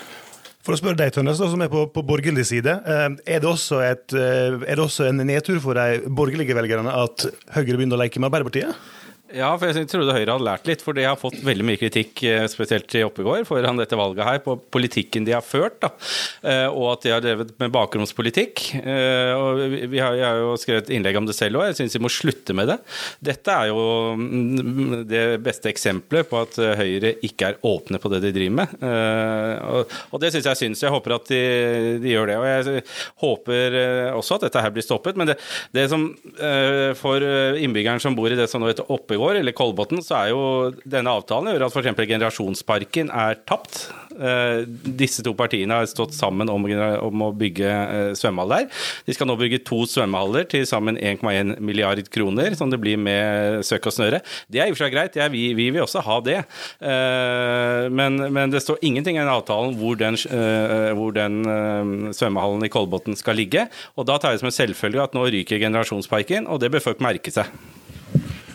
For 0.62 0.76
å 0.76 0.78
spørre 0.78 1.00
deg, 1.00 1.14
Tønnes, 1.16 1.40
som 1.40 1.64
er 1.64 1.72
på, 1.72 1.88
på 1.90 2.04
borgerlig 2.06 2.44
side. 2.52 2.76
Er 2.86 3.16
det, 3.42 3.54
et, 3.88 4.14
er 4.14 4.60
det, 4.62 4.84
også 4.84 5.08
en 5.08 5.24
nedtur 5.26 5.58
for 5.64 5.80
de 5.80 6.04
borgerlige 6.06 6.54
velgerne 6.54 6.94
at 6.94 7.26
Høyre 7.56 7.80
begynner 7.80 7.98
å 7.98 8.04
leke 8.04 8.22
med 8.22 8.30
Arbeiderpartiet? 8.30 8.92
Ja, 9.32 9.52
for 9.56 9.72
jeg 9.72 9.88
trodde 9.90 10.14
Høyre 10.16 10.34
hadde 10.34 10.46
lært 10.46 10.68
litt, 10.68 10.82
for 10.84 10.98
de 10.98 11.06
har 11.06 11.18
fått 11.20 11.38
veldig 11.46 11.66
mye 11.68 11.80
kritikk, 11.80 12.24
eh, 12.28 12.44
spesielt 12.52 12.92
i 12.98 13.04
Oppegård, 13.06 13.46
foran 13.48 13.80
dette 13.80 13.98
valget 13.98 14.28
her, 14.28 14.40
på 14.44 14.58
politikken 14.74 15.26
de 15.28 15.36
har 15.36 15.46
ført, 15.46 15.80
da. 15.84 15.92
Eh, 16.44 16.68
og 16.68 16.92
at 16.94 17.06
de 17.06 17.14
har 17.14 17.24
drevet 17.24 17.54
med 17.62 17.72
bakromspolitikk. 17.72 18.64
Eh, 18.82 19.32
og 19.36 19.62
vi 19.92 20.02
har, 20.02 20.18
jeg 20.20 20.28
har 20.28 20.42
jo 20.42 20.58
skrevet 20.60 20.92
innlegg 20.92 21.20
om 21.22 21.30
det 21.30 21.38
selv 21.38 21.62
òg, 21.62 21.70
jeg 21.70 21.80
syns 21.80 21.96
vi 21.98 22.04
må 22.04 22.12
slutte 22.12 22.56
med 22.58 22.72
det. 22.74 22.78
Dette 23.32 23.56
er 23.56 23.72
jo 23.72 23.86
mm, 24.20 25.08
det 25.10 25.24
beste 25.46 25.72
eksempelet 25.72 26.30
på 26.30 26.42
at 26.42 26.60
Høyre 26.82 27.14
ikke 27.24 27.52
er 27.54 27.62
åpne 27.68 28.02
på 28.02 28.12
det 28.12 28.22
de 28.26 28.34
driver 28.36 28.58
med. 28.62 28.76
Og 30.12 30.22
det 30.22 30.32
syns 30.34 30.50
jeg 30.50 30.60
syns. 30.60 30.84
Jeg 30.84 30.94
håper 30.94 31.16
at 31.16 31.30
de, 31.32 31.42
de, 32.02 32.12
gjør 32.12 32.32
det. 32.32 32.38
Og 32.40 32.48
jeg 32.50 32.84
håper 33.24 33.78
også 34.18 34.38
at 34.38 34.48
dette 34.48 34.64
her 34.66 34.74
blir 34.74 34.86
stoppet. 34.86 35.20
Men 35.20 35.32
det, 35.32 35.38
det 35.76 35.88
som 35.92 36.08
for 37.00 37.24
innbyggeren 37.62 38.02
som 38.04 38.18
bor 38.18 38.32
i 38.32 38.38
det 38.40 38.50
som 38.52 38.64
nå 38.64 38.72
heter 38.72 38.90
Oppegård, 38.92 39.21
Ålgård 39.22 39.38
eller 39.38 39.54
Kolbotn, 39.54 40.01
så 40.01 40.18
er 40.18 40.30
jo 40.32 40.44
denne 40.82 41.12
avtalen 41.13 41.54
gjør 41.54 41.68
at 41.68 41.75
f.eks. 41.75 42.06
generasjonsparken 42.10 43.12
er 43.13 43.38
tapt. 43.46 43.84
Eh, 44.12 44.63
disse 44.98 45.24
to 45.24 45.34
partiene 45.38 45.78
har 45.78 45.90
stått 45.90 46.16
sammen 46.18 46.50
om, 46.51 46.66
om 46.66 47.24
å 47.28 47.30
bygge 47.38 47.70
eh, 47.70 48.13
svømmehall 48.18 48.56
der. 48.56 48.82
De 49.06 49.16
skal 49.16 49.30
nå 49.30 49.38
bygge 49.40 49.62
to 49.68 49.84
svømmehaller 49.90 50.48
til 50.51 50.66
sammen 50.70 50.98
1,1 50.98 51.60
milliard 51.62 52.01
kroner, 52.13 52.56
som 52.58 52.74
det 52.74 52.80
blir 52.82 52.98
med 52.98 53.62
søk 53.68 53.90
og 53.92 53.96
snøre. 53.96 54.22
Det 54.51 54.62
er 54.62 54.70
i 54.70 54.74
og 54.74 54.80
for 54.80 54.86
seg 54.88 54.96
greit, 54.96 55.20
vi, 55.34 55.44
vi, 55.58 55.70
vil 55.70 55.86
også 55.86 56.04
ha 56.06 56.18
det. 56.25 56.40
Men, 56.82 58.18
men, 58.34 58.51
det 58.51 58.63
står 58.63 58.82
ingenting 58.86 59.20
i 59.20 59.22
den 59.22 59.32
avtalen 59.32 59.75
hvor 59.80 60.00
den, 60.00 60.18
hvor 60.98 61.13
den 61.16 62.12
svømmehallen 62.16 62.66
i 62.66 62.72
Kolbotn 62.74 63.18
skal 63.20 63.38
ligge. 63.40 63.68
Og 63.96 64.08
da 64.10 64.18
tar 64.18 64.34
jeg 64.34 64.42
som 64.42 64.50
en 64.50 64.58
selvfølge 64.58 65.06
at 65.06 65.16
nå 65.18 65.28
ryker 65.30 65.62
generasjonsparken, 65.62 66.50
og 66.50 66.63
det 66.63 66.72
bør 66.74 66.90
folk 66.92 67.04
merke 67.04 67.34
seg. 67.34 67.51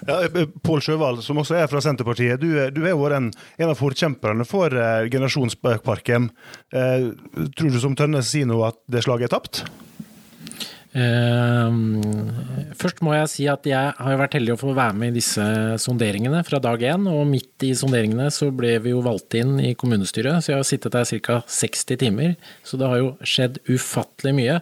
Ja, 0.07 0.21
eh, 0.23 0.43
eh, 0.43 0.49
Pål 0.63 0.83
Sjøvald, 0.85 1.23
som 1.27 1.41
også 1.43 1.59
er 1.59 1.71
fra 1.71 1.83
Senterpartiet, 1.83 2.41
du, 2.41 2.55
du 2.71 2.83
er 2.85 2.95
jo 2.95 3.09
en, 3.11 3.31
en, 3.59 3.69
av 3.71 3.77
forkjemperne 3.79 4.47
for 4.49 4.73
uh, 4.73 5.07
generasjonsparken. 5.11 6.31
Uh, 6.75 7.11
tror 7.59 7.75
du 7.75 7.81
som 7.83 7.97
Tønnes 7.99 8.31
sier 8.31 8.49
nå 8.49 8.61
at 8.67 8.79
det 8.91 9.05
slaget 9.07 9.31
er 9.31 9.37
tapt? 9.37 9.65
Uh, 10.97 12.73
først 12.79 13.03
må 13.05 13.13
jeg 13.13 13.29
si 13.29 13.45
at 13.53 13.67
jeg 13.69 13.93
har 13.99 14.17
vært 14.17 14.39
heldig 14.39 14.55
å 14.55 14.61
få 14.61 14.73
være 14.77 14.97
med 14.97 15.13
i 15.13 15.19
disse 15.19 15.45
sonderingene 15.83 16.41
fra 16.47 16.61
dag 16.63 16.83
én. 16.89 17.05
Og 17.11 17.27
midt 17.29 17.67
i 17.67 17.75
sonderingene 17.77 18.31
så 18.33 18.49
ble 18.55 18.77
vi 18.85 18.95
jo 18.95 19.05
valgt 19.05 19.37
inn 19.37 19.59
i 19.61 19.75
kommunestyret, 19.79 20.41
så 20.41 20.55
jeg 20.55 20.63
har 20.63 20.69
sittet 20.71 20.97
der 20.97 21.23
ca. 21.29 21.39
60 21.59 22.01
timer. 22.01 22.35
Så 22.65 22.81
det 22.81 22.89
har 22.91 23.03
jo 23.03 23.15
skjedd 23.21 23.61
ufattelig 23.69 24.35
mye. 24.41 24.59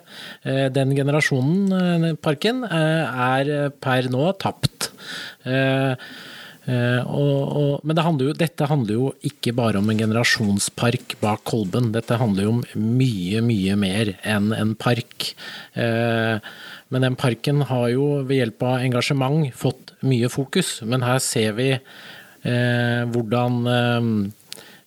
Uh, 0.47 0.67
den 0.75 0.95
generasjonen, 0.99 1.65
uh, 1.71 2.11
parken, 2.25 2.65
er 2.65 3.71
per 3.83 4.09
nå 4.11 4.31
tapt. 4.41 4.91
Uh, 6.65 7.05
og, 7.13 7.41
og, 7.61 7.73
men 7.85 7.97
det 7.97 8.05
handler 8.07 8.31
jo, 8.31 8.35
dette 8.41 8.69
handler 8.71 8.97
jo 8.97 9.09
ikke 9.29 9.53
bare 9.57 9.81
om 9.83 9.91
en 9.93 9.99
generasjonspark 10.01 11.19
bak 11.21 11.43
Kolben. 11.45 11.91
Dette 11.93 12.17
handler 12.21 12.47
jo 12.47 12.55
om 12.55 12.63
mye, 12.81 13.43
mye 13.45 13.75
mer 13.77 14.15
enn 14.25 14.53
en 14.57 14.73
park. 14.81 15.35
Uh, 15.77 16.41
men 16.89 17.05
den 17.05 17.19
parken 17.21 17.67
har 17.69 17.91
jo 17.93 18.07
ved 18.25 18.41
hjelp 18.41 18.65
av 18.65 18.85
engasjement 18.87 19.51
fått 19.57 19.93
mye 20.09 20.31
fokus. 20.33 20.79
Men 20.89 21.05
her 21.05 21.21
ser 21.25 21.53
vi 21.59 21.75
uh, 21.77 23.03
hvordan 23.13 23.61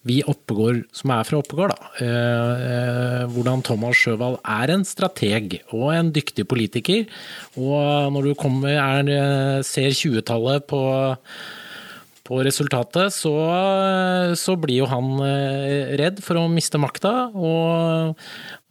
vi 0.08 0.22
Oppegård, 0.24 0.86
som 0.96 1.12
er 1.12 1.26
fra 1.28 1.42
Oppegård, 1.42 1.74
da, 1.74 3.26
hvordan 3.28 3.60
Thomas 3.68 4.00
Sjøvald 4.00 4.38
er 4.40 4.72
en 4.72 4.86
strateg 4.88 5.58
og 5.76 5.90
en 5.92 6.14
dyktig 6.16 6.46
politiker. 6.48 7.10
Og 7.60 8.14
når 8.16 8.30
du 8.30 8.38
kommer, 8.40 8.78
er, 8.80 9.66
ser 9.68 9.92
20-tallet 9.92 10.64
på 10.72 10.80
på 12.28 12.42
resultatet, 12.44 13.14
så, 13.16 13.34
så, 14.36 14.56
blir 14.60 14.82
jo 14.82 14.92
han 14.92 15.16
eh, 15.24 15.96
redd 16.00 16.22
for 16.24 16.40
å 16.42 16.48
miste 16.52 16.80
makta. 16.82 17.30
Og 17.32 18.18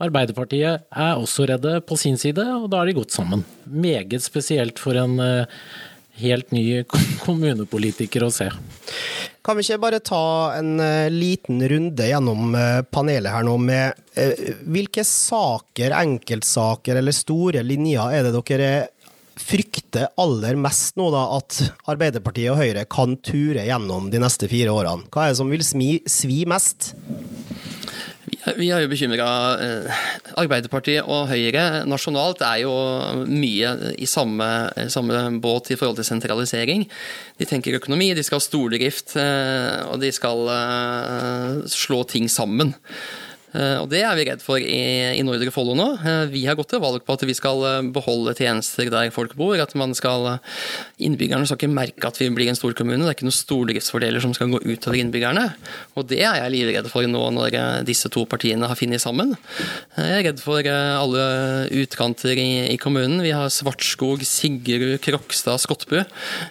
Arbeiderpartiet 0.02 0.86
er 0.92 1.16
også 1.16 1.48
redde 1.48 1.78
på 1.88 1.98
sin 2.00 2.20
side, 2.20 2.44
og 2.44 2.68
da 2.72 2.82
har 2.82 2.90
de 2.90 2.98
gått 2.98 3.16
sammen. 3.16 3.46
Meget 3.64 4.24
spesielt 4.24 4.80
for 4.82 4.98
en 5.00 5.16
eh, 5.24 5.62
helt 6.20 6.52
ny 6.52 6.82
kommunepolitiker 7.24 8.26
å 8.26 8.32
se. 8.34 8.50
Kan 9.46 9.56
vi 9.56 9.62
ikke 9.64 9.80
bare 9.86 10.02
ta 10.04 10.26
en 10.58 10.76
eh, 10.82 11.08
liten 11.12 11.62
runde 11.70 12.10
gjennom 12.10 12.52
panelet 12.92 13.32
her 13.32 13.46
nå 13.46 13.56
med 13.62 14.02
hvilke 14.64 15.04
saker, 15.04 15.92
enkeltsaker 15.96 16.96
eller 17.00 17.12
store 17.12 17.60
linjer 17.64 18.16
er 18.16 18.24
det 18.24 18.32
dere 18.36 18.70
frykter 19.36 20.08
aller 20.20 20.56
mest 20.60 20.96
nå 20.98 21.10
da 21.14 21.26
at 21.36 21.60
Arbeiderpartiet 21.90 22.52
og 22.52 22.60
Høyre 22.60 22.86
kan 22.90 23.16
ture 23.24 23.66
gjennom 23.68 24.10
de 24.12 24.20
neste 24.22 24.48
fire 24.50 24.72
årene? 24.74 25.08
Hva 25.12 25.26
er 25.26 25.34
det 25.34 25.40
som 25.40 25.52
vil 25.52 25.64
svi 25.66 26.42
mest? 26.48 26.94
Vi 28.54 28.68
er 28.70 28.84
jo 28.84 28.90
bekymra. 28.90 29.26
Eh, 29.58 30.02
Arbeiderpartiet 30.38 31.06
og 31.10 31.26
Høyre 31.30 31.82
nasjonalt 31.88 32.44
er 32.46 32.62
jo 32.62 32.74
mye 33.26 33.72
i 33.98 34.06
samme, 34.06 34.46
samme, 34.92 35.24
båt 35.42 35.72
i 35.74 35.78
forhold 35.78 35.98
til 35.98 36.06
sentralisering. 36.06 36.86
De 37.40 37.48
tenker 37.48 37.78
økonomi, 37.80 38.12
de 38.14 38.22
skal 38.26 38.38
ha 38.38 38.46
stordrift, 38.46 39.16
eh, 39.18 39.82
og 39.90 39.98
de 40.02 40.12
skal 40.14 40.46
eh, 40.54 41.62
slå 41.70 42.04
ting 42.06 42.30
sammen. 42.30 42.76
Eh, 43.56 43.78
og 43.80 43.88
Det 43.90 44.02
er 44.04 44.16
vi 44.18 44.26
redd 44.28 44.42
for 44.44 44.60
i, 44.60 44.80
i 45.16 45.24
Nordre 45.24 45.52
Follo 45.54 45.76
nå. 45.78 45.88
Eh, 45.96 46.24
vi 46.32 46.44
har 46.48 46.58
gått 46.58 46.74
til 46.74 46.82
valg 46.82 47.04
på 47.06 47.16
at 47.16 47.24
vi 47.26 47.36
skal 47.36 47.62
eh, 47.64 47.88
beholde 47.94 48.34
tjenester 48.36 48.90
der 48.92 49.12
folk 49.14 49.36
bor. 49.38 49.56
at 49.60 49.72
man 49.78 49.94
skal, 49.96 50.38
Innbyggerne 51.00 51.48
skal 51.48 51.60
ikke 51.60 51.72
merke 51.72 52.10
at 52.10 52.20
vi 52.20 52.28
blir 52.34 52.50
en 52.52 52.58
storkommune. 52.58 53.00
Det 53.04 53.12
er 53.12 53.16
ikke 53.16 53.28
noen 53.28 53.38
stordriftsfordeler 53.38 54.24
som 54.24 54.34
skal 54.36 54.52
gå 54.52 54.60
utover 54.66 55.00
innbyggerne. 55.00 55.46
Og 55.96 56.08
Det 56.10 56.20
er 56.20 56.42
jeg 56.42 56.54
livredd 56.54 56.90
for 56.92 57.06
nå 57.08 57.24
når 57.36 57.56
disse 57.86 58.10
to 58.12 58.26
partiene 58.28 58.68
har 58.68 58.78
funnet 58.78 59.02
sammen. 59.02 59.34
Jeg 59.96 60.20
er 60.20 60.24
redd 60.28 60.42
for 60.42 60.66
alle 60.66 61.26
utkanter 61.82 62.36
i, 62.36 62.50
i 62.74 62.78
kommunen. 62.80 63.22
Vi 63.24 63.34
har 63.34 63.52
Svartskog, 63.52 64.24
Sigrud, 64.26 64.98
Krokstad, 65.04 65.62
Skottbu. 65.62 66.02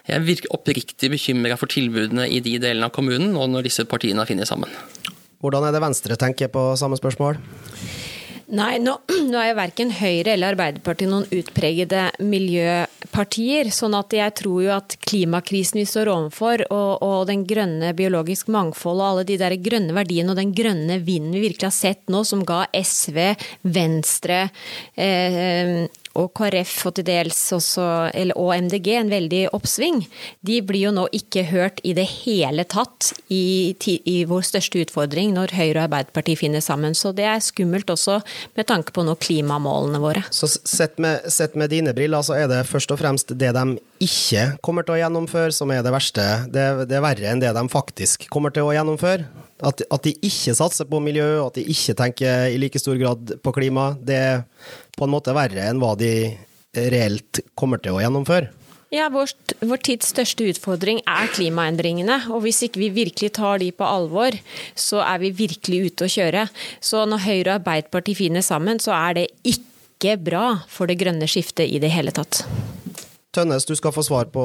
Jeg 0.10 0.16
er 0.16 0.54
oppriktig 0.56 1.12
bekymra 1.14 1.58
for 1.60 1.72
tilbudene 1.72 2.28
i 2.30 2.42
de 2.44 2.58
delene 2.62 2.90
av 2.90 2.96
kommunen 2.96 3.34
nå 3.36 3.50
når 3.52 3.70
disse 3.70 3.86
partiene 3.90 4.24
har 4.24 4.30
funnet 4.30 4.50
sammen. 4.50 4.72
Hvordan 5.46 5.68
er 5.68 5.76
det 5.76 5.84
Venstre 5.84 6.18
tenker 6.18 6.50
på 6.50 6.72
samme 6.80 6.98
spørsmål? 6.98 7.38
Nei, 8.56 8.78
nå, 8.82 8.94
nå, 9.32 9.38
er 9.38 9.52
jo 9.52 9.58
verken 9.58 9.92
Høyre 9.94 10.34
eller 10.34 10.54
Arbeiderpartiet 10.54 11.10
noen 11.10 11.26
utpregede 11.34 12.08
miljøpartier. 12.22 13.70
sånn 13.74 13.98
at 13.98 14.14
jeg 14.14 14.36
tror 14.42 14.64
jo 14.64 14.72
at 14.76 14.98
klimakrisen 15.06 15.82
vi 15.82 15.88
står 15.90 16.12
overfor, 16.14 16.66
og, 16.70 17.06
og 17.06 17.28
den 17.30 17.46
grønne 17.50 17.94
biologisk 17.98 18.50
mangfold 18.54 19.02
og 19.02 19.08
alle 19.10 19.28
de 19.30 19.38
der 19.42 19.58
grønne 19.62 19.94
verdiene 19.98 20.34
og 20.34 20.42
den 20.42 20.54
grønne 20.58 20.98
vinden 21.06 21.34
vi 21.38 21.46
virkelig 21.48 21.70
har 21.70 21.78
sett 21.78 22.10
nå, 22.10 22.26
som 22.26 22.42
ga 22.46 22.64
SV, 22.74 23.22
Venstre 23.66 24.48
eh, 24.98 25.86
og 26.16 26.32
KrF 26.38 26.74
og 26.90 26.96
til 26.98 27.08
dels 27.08 27.40
også, 27.56 27.86
eller, 28.16 28.38
og 28.40 28.54
MDG 28.66 28.90
en 28.96 29.12
veldig 29.12 29.42
oppsving, 29.56 30.02
de 30.48 30.60
blir 30.66 30.88
jo 30.88 30.94
nå 30.96 31.06
ikke 31.16 31.46
hørt 31.50 31.82
i 31.84 31.94
det 31.98 32.08
hele 32.24 32.66
tatt 32.70 33.12
i, 33.34 33.76
i 33.76 34.18
vår 34.30 34.46
største 34.48 34.82
utfordring 34.86 35.34
når 35.36 35.56
Høyre 35.58 35.82
og 35.82 35.84
Arbeiderpartiet 35.90 36.40
finner 36.40 36.64
sammen. 36.64 36.96
Så 36.96 37.12
det 37.16 37.28
er 37.28 37.44
skummelt 37.44 37.92
også 37.92 38.22
med 38.56 38.70
tanke 38.70 38.96
på 38.96 39.06
nå 39.06 39.18
klimamålene 39.20 40.02
våre. 40.04 40.24
Så 40.32 40.50
sett 40.56 41.00
med, 41.04 41.28
sett 41.32 41.58
med 41.60 41.74
dine 41.74 41.96
briller, 41.96 42.24
så 42.26 42.40
er 42.40 42.50
det 42.52 42.64
først 42.70 42.96
og 42.96 43.02
fremst 43.02 43.36
det 43.36 43.52
de 43.56 43.66
ikke 44.04 44.46
kommer 44.66 44.86
til 44.86 44.96
å 44.96 45.00
gjennomføre 45.00 45.54
som 45.56 45.72
er 45.74 45.84
det 45.86 45.94
verste. 45.94 46.26
Det, 46.52 46.66
det 46.90 46.98
er 46.98 47.06
verre 47.06 47.32
enn 47.32 47.42
det 47.44 47.54
de 47.56 47.64
faktisk 47.72 48.28
kommer 48.34 48.54
til 48.56 48.68
å 48.68 48.74
gjennomføre. 48.76 49.28
At, 49.64 49.86
at, 49.88 50.02
de 50.04 50.12
ikke 50.28 50.56
satser 50.58 50.88
på 50.90 51.00
miljø, 51.00 51.46
at 51.46 51.56
de 51.56 51.64
ikke 51.72 51.96
tenker 51.96 52.50
i 52.52 52.60
like 52.60 52.80
stor 52.82 52.98
grad 53.00 53.38
på 53.40 53.56
klima, 53.56 53.94
det 54.04 54.20
er 54.20 54.44
på 54.98 55.08
en 55.08 55.14
måte 55.14 55.36
verre 55.36 55.70
enn 55.70 55.80
hva 55.80 55.94
de 56.00 56.12
reelt 56.76 57.40
kommer 57.56 57.80
til 57.80 57.96
å 57.96 58.04
gjennomføre. 58.04 58.52
Ja, 58.94 59.08
vår, 59.12 59.32
vår, 59.66 59.80
tids 59.84 60.12
største 60.14 60.46
utfordring 60.52 61.02
er 61.10 61.32
klimaendringene. 61.34 62.20
Og 62.32 62.46
hvis 62.46 62.62
ikke 62.68 62.84
vi 62.84 62.92
virkelig 62.96 63.34
tar 63.36 63.60
de 63.64 63.72
på 63.76 63.88
alvor, 63.88 64.38
så 64.78 65.02
er 65.04 65.24
vi 65.24 65.34
virkelig 65.36 65.90
ute 65.90 66.08
å 66.08 66.14
kjøre. 66.16 66.46
Så 66.80 67.04
når 67.10 67.26
Høyre 67.26 67.48
og 67.50 67.56
Arbeiderpartiet 67.58 68.22
finner 68.22 68.46
sammen, 68.46 68.80
så 68.80 68.94
er 68.96 69.18
det 69.20 69.28
ikke 69.44 70.16
bra 70.22 70.46
for 70.72 70.92
det 70.92 71.00
grønne 71.02 71.28
skiftet 71.32 71.72
i 71.72 71.82
det 71.82 71.92
hele 71.96 72.14
tatt. 72.16 72.44
Tønnes, 73.36 73.66
du 73.68 73.76
skal 73.76 73.92
få 73.92 74.00
svar 74.06 74.30
på, 74.32 74.44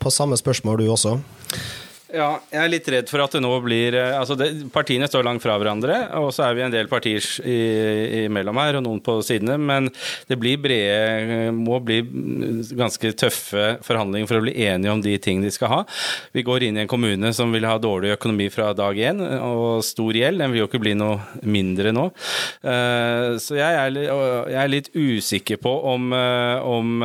på 0.00 0.10
samme 0.10 0.36
spørsmål 0.40 0.80
du 0.80 0.86
også. 0.88 1.18
Ja, 2.08 2.38
jeg 2.48 2.62
er 2.62 2.70
litt 2.72 2.86
redd 2.88 3.10
for 3.10 3.20
at 3.20 3.34
det 3.36 3.42
nå 3.44 3.50
blir 3.60 3.92
eh, 3.98 4.14
Altså, 4.16 4.32
det, 4.38 4.48
partiene 4.72 5.04
står 5.10 5.26
langt 5.26 5.42
fra 5.44 5.58
hverandre, 5.60 5.98
og 6.16 6.30
så 6.32 6.46
er 6.46 6.54
vi 6.56 6.62
en 6.64 6.72
del 6.72 6.88
partier 6.88 7.20
imellom 8.24 8.56
her, 8.62 8.78
og 8.78 8.84
noen 8.86 9.02
på 9.04 9.18
sidene. 9.26 9.58
Men 9.60 9.90
det 10.28 10.38
blir 10.40 10.60
brede 10.62 11.50
Må 11.52 11.80
bli 11.84 12.00
ganske 12.78 13.12
tøffe 13.18 13.76
forhandlinger 13.84 14.30
for 14.30 14.40
å 14.40 14.46
bli 14.46 14.54
enige 14.64 14.94
om 14.94 15.02
de 15.04 15.14
ting 15.20 15.42
de 15.44 15.52
skal 15.52 15.72
ha. 15.72 15.80
Vi 16.32 16.44
går 16.46 16.64
inn 16.68 16.78
i 16.78 16.84
en 16.84 16.90
kommune 16.90 17.32
som 17.36 17.52
vil 17.52 17.66
ha 17.68 17.76
dårlig 17.82 18.14
økonomi 18.16 18.48
fra 18.52 18.70
dag 18.76 18.96
én, 18.96 19.20
og 19.20 19.84
stor 19.84 20.16
gjeld. 20.16 20.40
Den 20.40 20.54
vil 20.54 20.62
jo 20.62 20.68
ikke 20.70 20.82
bli 20.82 20.94
noe 20.96 21.44
mindre 21.44 21.92
nå. 21.92 22.08
Eh, 22.64 23.36
så 23.42 23.58
jeg 23.58 23.78
er, 23.84 24.68
litt 24.68 24.90
usikker 24.96 25.60
på 25.60 25.74
om, 25.92 26.12
eh, 26.16 26.68
om, 26.72 27.04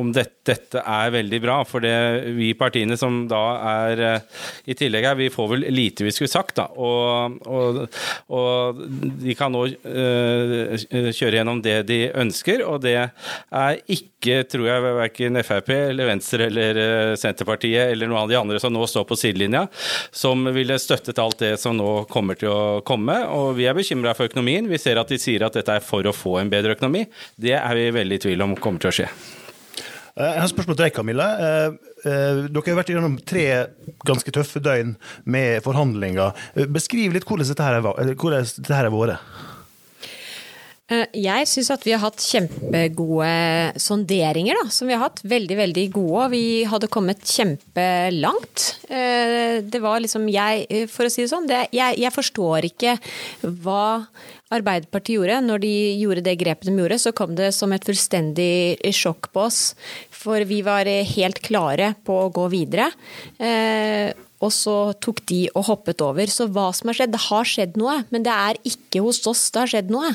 om 0.00 0.12
dette, 0.16 0.39
dette 0.50 0.82
er 0.82 1.12
veldig 1.14 1.40
bra. 1.42 1.58
For 1.68 1.84
det 1.84 1.94
vi 2.36 2.52
partiene 2.58 2.98
som 3.00 3.22
da 3.30 3.42
er 3.70 4.04
eh, 4.06 4.44
I 4.70 4.76
tillegg 4.78 5.06
her, 5.08 5.18
vi 5.18 5.30
får 5.32 5.50
vel 5.54 5.66
lite 5.72 6.06
vi 6.06 6.14
skulle 6.14 6.32
sagt, 6.32 6.56
da. 6.58 6.68
Og, 6.80 7.38
og, 7.50 7.80
og 8.34 8.82
de 9.20 9.34
kan 9.38 9.52
nå 9.54 9.64
uh, 9.70 10.74
kjøre 11.14 11.40
gjennom 11.40 11.60
det 11.64 11.76
de 11.88 12.00
ønsker, 12.20 12.62
og 12.66 12.80
det 12.84 12.96
er 13.00 13.80
ikke, 13.90 14.42
tror 14.50 14.66
jeg, 14.68 14.84
verken 15.00 15.40
Frp 15.46 15.72
eller 15.76 16.10
Venstre 16.10 16.48
eller 16.50 16.80
uh, 16.80 17.16
Senterpartiet 17.20 17.94
eller 17.94 18.10
noen 18.10 18.24
av 18.24 18.32
de 18.32 18.38
andre 18.40 18.60
som 18.62 18.74
nå 18.74 18.86
står 18.90 19.06
på 19.08 19.18
sidelinja, 19.18 19.66
som 20.12 20.48
ville 20.54 20.78
støttet 20.82 21.20
alt 21.22 21.40
det 21.42 21.54
som 21.62 21.76
nå 21.78 22.04
kommer 22.10 22.38
til 22.40 22.52
å 22.52 22.80
komme. 22.86 23.20
Og 23.34 23.54
vi 23.58 23.68
er 23.70 23.76
bekymra 23.76 24.16
for 24.18 24.30
økonomien. 24.30 24.70
Vi 24.70 24.80
ser 24.80 25.00
at 25.00 25.12
de 25.12 25.20
sier 25.20 25.46
at 25.46 25.58
dette 25.58 25.80
er 25.80 25.84
for 25.84 26.06
å 26.06 26.16
få 26.16 26.38
en 26.40 26.52
bedre 26.52 26.76
økonomi. 26.78 27.06
Det 27.40 27.56
er 27.58 27.78
vi 27.78 27.90
veldig 28.00 28.20
i 28.20 28.26
tvil 28.28 28.48
om 28.48 28.58
kommer 28.58 28.82
til 28.82 28.92
å 28.92 28.98
skje. 29.00 29.12
Jeg 30.20 30.36
har 30.36 30.44
et 30.44 30.52
spørsmål 30.52 30.76
til 30.76 30.84
deg, 30.84 30.94
Camilla. 30.96 31.28
Dere 32.04 32.64
har 32.66 32.76
vært 32.76 32.90
gjennom 32.92 33.16
tre 33.24 33.44
ganske 34.04 34.34
tøffe 34.36 34.60
døgn 34.60 34.96
med 35.24 35.62
forhandlinger. 35.64 36.36
Beskriv 36.68 37.14
litt 37.16 37.24
hvordan 37.28 37.48
dette 37.48 37.64
her 37.64 37.80
har 37.80 38.92
vært. 38.92 39.24
Eh, 40.90 41.06
jeg 41.22 41.46
syns 41.46 41.70
at 41.70 41.84
vi 41.86 41.92
har 41.94 42.02
hatt 42.02 42.22
kjempegode 42.24 43.78
sonderinger, 43.80 44.58
da. 44.58 44.72
Som 44.74 44.90
vi 44.90 44.96
har 44.96 45.04
hatt. 45.04 45.22
Veldig, 45.22 45.56
veldig 45.60 45.86
gode. 45.94 46.24
Og 46.24 46.34
vi 46.34 46.44
hadde 46.70 46.90
kommet 46.90 47.22
kjempelangt. 47.22 48.66
Eh, 48.90 49.60
det 49.62 49.80
var 49.82 50.02
liksom 50.02 50.26
jeg, 50.30 50.66
eh, 50.68 50.86
for 50.90 51.06
å 51.06 51.12
si 51.12 51.22
det 51.22 51.30
sånn, 51.30 51.46
det, 51.50 51.68
jeg, 51.76 51.98
jeg, 52.02 52.14
forstår 52.14 52.66
ikke 52.72 52.96
hva 53.62 54.06
Arbeiderpartiet 54.50 55.14
gjorde. 55.14 55.36
Når 55.46 55.62
de 55.62 55.74
gjorde 56.00 56.24
det 56.26 56.38
grepet 56.40 56.66
de 56.66 56.74
gjorde, 56.74 56.98
så 56.98 57.14
kom 57.14 57.36
det 57.38 57.52
som 57.54 57.70
et 57.70 57.86
fullstendig 57.86 58.90
sjokk 58.90 59.30
på 59.30 59.46
oss. 59.46 59.60
For 60.10 60.42
vi 60.42 60.58
var 60.66 60.90
helt 60.90 61.38
klare 61.44 61.94
på 62.02 62.16
å 62.24 62.32
gå 62.34 62.48
videre 62.50 62.90
og 64.40 64.52
så 64.54 64.74
tok 65.04 65.20
de 65.28 65.42
og 65.52 65.66
hoppet 65.68 66.00
over. 66.04 66.30
Så 66.32 66.46
hva 66.52 66.70
som 66.76 66.90
har 66.90 66.96
skjedd? 66.96 67.12
Det 67.12 67.22
har 67.26 67.48
skjedd 67.48 67.76
noe, 67.80 67.98
men 68.14 68.24
det 68.24 68.32
er 68.32 68.60
ikke 68.66 69.02
hos 69.04 69.20
oss 69.28 69.42
det 69.52 69.62
har 69.62 69.72
skjedd 69.74 69.92
noe. 69.92 70.14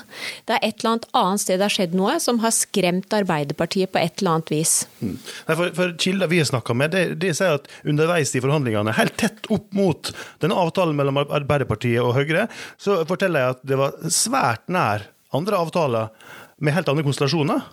Det 0.50 0.58
er 0.58 0.66
et 0.66 0.80
eller 0.80 0.96
annet 0.96 1.08
annet 1.22 1.44
sted 1.44 1.62
det 1.62 1.68
har 1.68 1.76
skjedd 1.76 1.96
noe 1.98 2.18
som 2.24 2.42
har 2.44 2.56
skremt 2.56 3.14
Arbeiderpartiet 3.16 3.94
på 3.94 4.02
et 4.02 4.22
eller 4.22 4.38
annet 4.40 4.54
vis. 4.54 4.76
Mm. 5.02 5.16
For, 5.46 5.72
for 5.78 5.96
Kilder 6.02 6.32
vi 6.32 6.42
har 6.42 6.50
snakka 6.50 6.78
med, 6.78 6.96
det, 6.96 7.06
de 7.22 7.34
sier 7.38 7.60
at 7.60 7.70
underveis 7.86 8.34
i 8.34 8.44
forhandlingene, 8.44 8.96
helt 8.98 9.18
tett 9.22 9.50
opp 9.54 9.70
mot 9.78 10.12
denne 10.44 10.58
avtalen 10.58 10.98
mellom 10.98 11.22
Arbeiderpartiet 11.26 12.02
og 12.02 12.16
Høyre, 12.18 12.48
så 12.82 13.04
forteller 13.10 13.46
jeg 13.46 13.58
at 13.58 13.66
det 13.70 13.80
var 13.80 14.00
svært 14.10 14.66
nær 14.74 15.06
andre 15.36 15.60
avtaler 15.60 16.34
med 16.64 16.74
helt 16.76 16.90
andre 16.90 17.04
konstellasjoner. 17.06 17.66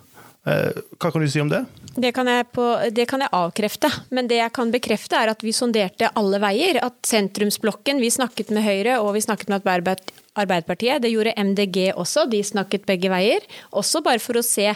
Eh, 0.43 0.75
hva 0.99 1.07
kan 1.11 1.23
du 1.23 1.29
si 1.31 1.39
om 1.39 1.47
det? 1.51 1.61
Det 1.95 2.11
kan, 2.11 2.27
på, 2.51 2.65
det 2.91 3.05
kan, 3.07 3.21
jeg 3.23 3.31
avkrefte. 3.37 3.89
Men 4.11 4.27
det 4.27 4.41
jeg 4.41 4.53
kan 4.55 4.73
bekrefte, 4.73 5.15
er 5.15 5.31
at 5.31 5.43
vi 5.45 5.53
sonderte 5.55 6.09
alle 6.19 6.39
veier. 6.43 6.81
At 6.83 6.97
sentrumsblokken 7.07 8.01
Vi 8.01 8.11
snakket 8.11 8.51
med 8.51 8.65
Høyre 8.65 8.99
og 9.03 9.13
vi 9.15 9.23
snakket 9.23 9.53
med 9.53 9.63
Arbeiderpartiet. 9.63 11.03
Det 11.03 11.13
gjorde 11.13 11.35
MDG 11.37 11.93
også. 11.93 12.25
De 12.27 12.41
snakket 12.43 12.87
begge 12.89 13.11
veier. 13.13 13.45
Også 13.71 14.03
bare 14.03 14.19
for 14.19 14.39
å 14.39 14.45
se 14.45 14.71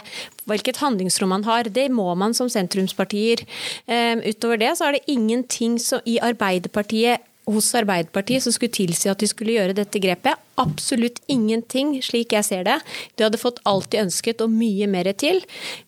hvilket 0.48 0.80
handlingsrom 0.80 1.34
man 1.34 1.44
har. 1.44 1.68
Det 1.68 1.88
må 1.92 2.08
man 2.16 2.36
som 2.38 2.48
sentrumspartier. 2.48 3.44
Um, 3.84 4.22
utover 4.24 4.62
det 4.62 4.76
så 4.78 4.88
er 4.88 4.96
det 4.96 5.08
ingenting 5.10 5.76
i 6.08 6.16
Arbeiderpartiet 6.22 7.26
hos 7.54 7.70
Arbeiderpartiet 7.78 8.44
som 8.44 8.54
skulle 8.54 8.74
tilsi 8.74 9.10
at 9.10 9.20
de 9.22 9.28
skulle 9.30 9.56
gjøre 9.56 9.76
dette 9.78 10.00
grepet. 10.02 10.38
Absolutt 10.60 11.20
ingenting, 11.30 11.96
slik 12.04 12.34
jeg 12.36 12.46
ser 12.46 12.66
det. 12.68 12.78
De 13.16 13.26
hadde 13.26 13.40
fått 13.40 13.62
alt 13.68 13.90
de 13.92 14.02
ønsket 14.02 14.44
og 14.44 14.52
mye 14.52 14.88
mer 14.90 15.10
til 15.18 15.40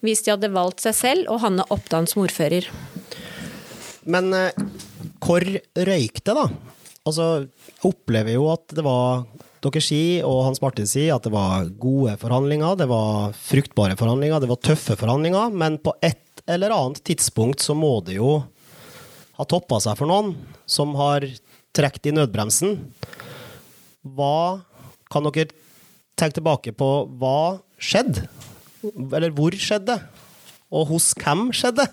hvis 0.04 0.24
de 0.24 0.34
hadde 0.34 0.52
valgt 0.54 0.84
seg 0.86 0.96
selv 0.96 1.32
og 1.32 1.42
Hanne 1.44 1.66
Oppdan 1.74 2.08
som 2.10 2.24
ordfører. 2.24 2.70
Men 4.10 4.32
eh, 4.36 4.64
hvor 5.20 5.44
røyk 5.44 6.22
det, 6.24 6.34
da? 6.34 6.48
Altså, 7.08 7.28
jeg 7.44 7.84
opplever 7.90 8.36
jo 8.36 8.48
at 8.52 8.76
det 8.76 8.84
var 8.86 9.24
dere 9.60 9.82
sier, 9.84 10.24
og 10.24 10.46
Hans 10.46 10.62
Martin 10.64 10.88
sier, 10.88 11.12
at 11.14 11.26
det 11.26 11.32
var 11.34 11.68
gode 11.80 12.14
forhandlinger, 12.20 12.78
det 12.80 12.88
var 12.88 13.34
fruktbare 13.36 13.96
forhandlinger, 14.00 14.40
det 14.40 14.48
var 14.48 14.60
tøffe 14.64 14.96
forhandlinger, 14.96 15.52
men 15.52 15.76
på 15.84 15.92
et 16.00 16.40
eller 16.48 16.72
annet 16.72 17.02
tidspunkt 17.04 17.60
så 17.60 17.76
må 17.76 17.98
det 18.06 18.16
jo 18.16 18.38
ha 19.36 19.46
toppa 19.48 19.80
seg 19.84 19.98
for 20.00 20.08
noen 20.08 20.32
som 20.68 20.94
har 20.98 21.26
trukket 21.76 22.10
i 22.10 22.14
nødbremsen. 22.16 22.78
Hva 24.02 24.62
kan 25.12 25.26
dere 25.28 25.52
tenke 26.18 26.38
tilbake 26.38 26.74
på 26.76 26.90
hva 27.20 27.60
skjedde? 27.80 28.26
Eller 28.82 29.32
hvor 29.34 29.54
skjedde? 29.56 29.98
Og 30.70 30.92
hos 30.92 31.10
hvem 31.18 31.50
skjedde? 31.56 31.86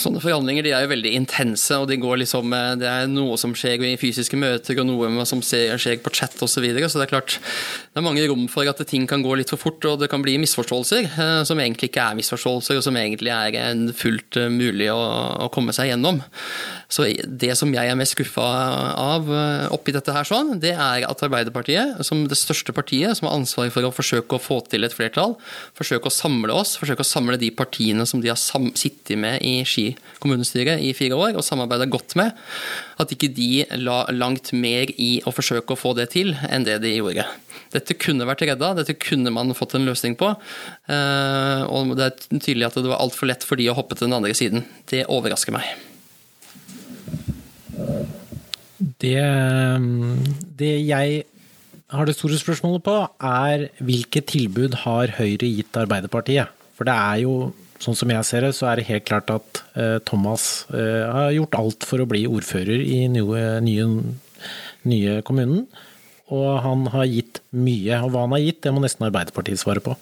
Sånne 0.00 0.20
forhandlinger 0.22 0.64
de 0.64 0.72
er 0.72 0.84
jo 0.86 0.92
veldig 0.94 1.10
intense, 1.12 1.76
og 1.76 1.90
de 1.90 1.98
liksom, 2.00 2.54
eh, 2.56 2.76
det 2.80 2.88
er 2.88 3.10
noe 3.10 3.36
som 3.40 3.52
skjer 3.56 3.82
i 3.84 3.98
fysiske 4.00 4.38
møter, 4.40 4.78
og 4.80 4.88
noe 4.88 5.26
som 5.28 5.42
skjer 5.44 6.00
på 6.00 6.12
chat 6.14 6.36
osv. 6.40 6.48
Så, 6.60 6.62
videre. 6.64 6.88
så 6.92 7.00
det 7.00 7.06
er 7.06 7.12
klart 7.14 7.36
det 7.40 8.00
er 8.00 8.04
mange 8.04 8.24
rom 8.28 8.46
for 8.52 8.68
at 8.68 8.80
ting 8.88 9.06
kan 9.08 9.22
gå 9.24 9.36
litt 9.38 9.52
for 9.52 9.60
fort, 9.60 9.84
og 9.88 10.00
det 10.00 10.10
kan 10.12 10.20
bli 10.24 10.38
misforståelser 10.40 11.06
eh, 11.08 11.42
som 11.48 11.60
egentlig 11.60 11.90
ikke 11.90 12.04
er 12.04 12.18
misforståelser, 12.18 12.80
og 12.80 12.84
som 12.84 12.96
egentlig 13.00 13.32
er 13.32 13.92
fullt 13.96 14.40
eh, 14.40 14.48
mulig 14.52 14.88
å, 14.92 15.00
å 15.46 15.50
komme 15.52 15.74
seg 15.76 15.92
gjennom. 15.92 16.22
Så 16.90 17.06
det 17.24 17.52
som 17.58 17.70
jeg 17.70 17.86
er 17.86 17.98
mest 17.98 18.16
skuffa 18.16 18.44
av 18.98 19.28
oppi 19.70 19.92
dette 19.94 20.10
her, 20.10 20.26
sånn, 20.26 20.56
det 20.62 20.72
er 20.74 21.04
at 21.06 21.22
Arbeiderpartiet, 21.22 22.00
som 22.06 22.24
det 22.26 22.38
største 22.40 22.74
partiet, 22.74 23.14
som 23.14 23.28
har 23.28 23.36
ansvaret 23.38 23.70
for 23.70 23.86
å 23.86 23.92
forsøke 23.94 24.34
å 24.34 24.42
få 24.42 24.58
til 24.66 24.82
et 24.88 24.96
flertall, 24.96 25.36
forsøke 25.78 26.10
å 26.10 26.14
samle 26.14 26.56
oss, 26.56 26.74
forsøke 26.80 27.06
å 27.06 27.10
samle 27.12 27.38
de 27.38 27.52
partiene 27.54 28.08
som 28.08 28.24
de 28.24 28.32
har 28.32 28.40
sittet 28.40 29.14
med 29.20 29.38
i 29.46 29.60
Ski 29.62 29.89
kommunestyre 30.22 30.78
i 30.82 30.92
fire 30.96 31.18
år 31.18 31.38
og 31.38 31.46
samarbeida 31.46 31.88
godt 31.90 32.16
med, 32.20 32.34
at 33.00 33.14
ikke 33.14 33.30
de 33.36 33.64
la 33.80 34.02
langt 34.12 34.52
mer 34.56 34.92
i 34.96 35.12
å 35.26 35.34
forsøke 35.34 35.74
å 35.74 35.80
få 35.80 35.94
det 35.98 36.10
til 36.14 36.34
enn 36.48 36.66
det 36.66 36.80
de 36.84 36.96
gjorde. 36.96 37.26
Dette 37.70 37.94
kunne 37.98 38.26
vært 38.26 38.42
redda, 38.48 38.72
dette 38.80 38.96
kunne 38.98 39.30
man 39.34 39.54
fått 39.54 39.76
en 39.78 39.86
løsning 39.86 40.16
på. 40.18 40.32
Eh, 40.90 41.62
og 41.70 41.94
det 41.98 42.08
er 42.08 42.40
tydelig 42.40 42.66
at 42.66 42.80
det 42.80 42.90
var 42.90 43.02
altfor 43.02 43.30
lett 43.30 43.46
for 43.46 43.60
de 43.60 43.68
å 43.70 43.76
hoppe 43.78 43.96
til 43.96 44.08
den 44.08 44.18
andre 44.18 44.34
siden. 44.34 44.66
Det 44.90 45.06
overrasker 45.06 45.54
meg. 45.54 45.68
Det, 49.00 49.20
det 50.58 50.74
jeg 50.88 51.22
har 51.90 52.06
det 52.06 52.14
store 52.16 52.38
spørsmålet 52.38 52.84
på, 52.86 52.96
er 53.26 53.66
hvilke 53.82 54.22
tilbud 54.26 54.80
har 54.84 55.14
Høyre 55.18 55.48
gitt 55.48 55.78
Arbeiderpartiet? 55.78 56.50
For 56.78 56.88
det 56.88 56.94
er 56.94 57.22
jo 57.24 57.34
sånn 57.80 57.96
som 57.96 58.12
jeg 58.12 58.26
ser 58.28 58.44
det, 58.46 58.54
så 58.56 58.70
er 58.70 58.80
det 58.80 58.88
helt 58.90 59.06
klart 59.08 59.30
at 59.32 59.62
eh, 59.74 59.98
Thomas 60.08 60.66
eh, 60.74 61.04
har 61.08 61.32
gjort 61.36 61.58
alt 61.58 61.86
for 61.88 62.02
å 62.02 62.08
bli 62.08 62.26
ordfører 62.28 62.82
i 62.84 63.04
nye, 63.12 63.44
nye, 63.64 63.86
nye 64.88 65.20
kommunen. 65.26 65.64
Og 66.30 66.50
han 66.62 66.86
har 66.92 67.08
gitt 67.10 67.40
mye. 67.50 68.02
Og 68.04 68.12
hva 68.14 68.26
han 68.26 68.36
har 68.36 68.44
gitt, 68.44 68.60
det 68.66 68.74
må 68.74 68.84
nesten 68.84 69.08
Arbeiderpartiet 69.08 69.62
svare 69.62 69.82
på. 69.82 69.96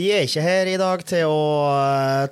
De 0.00 0.06
er 0.16 0.24
ikke 0.24 0.40
her 0.40 0.68
i 0.70 0.78
dag 0.80 1.02
til 1.04 1.28
å, 1.28 1.40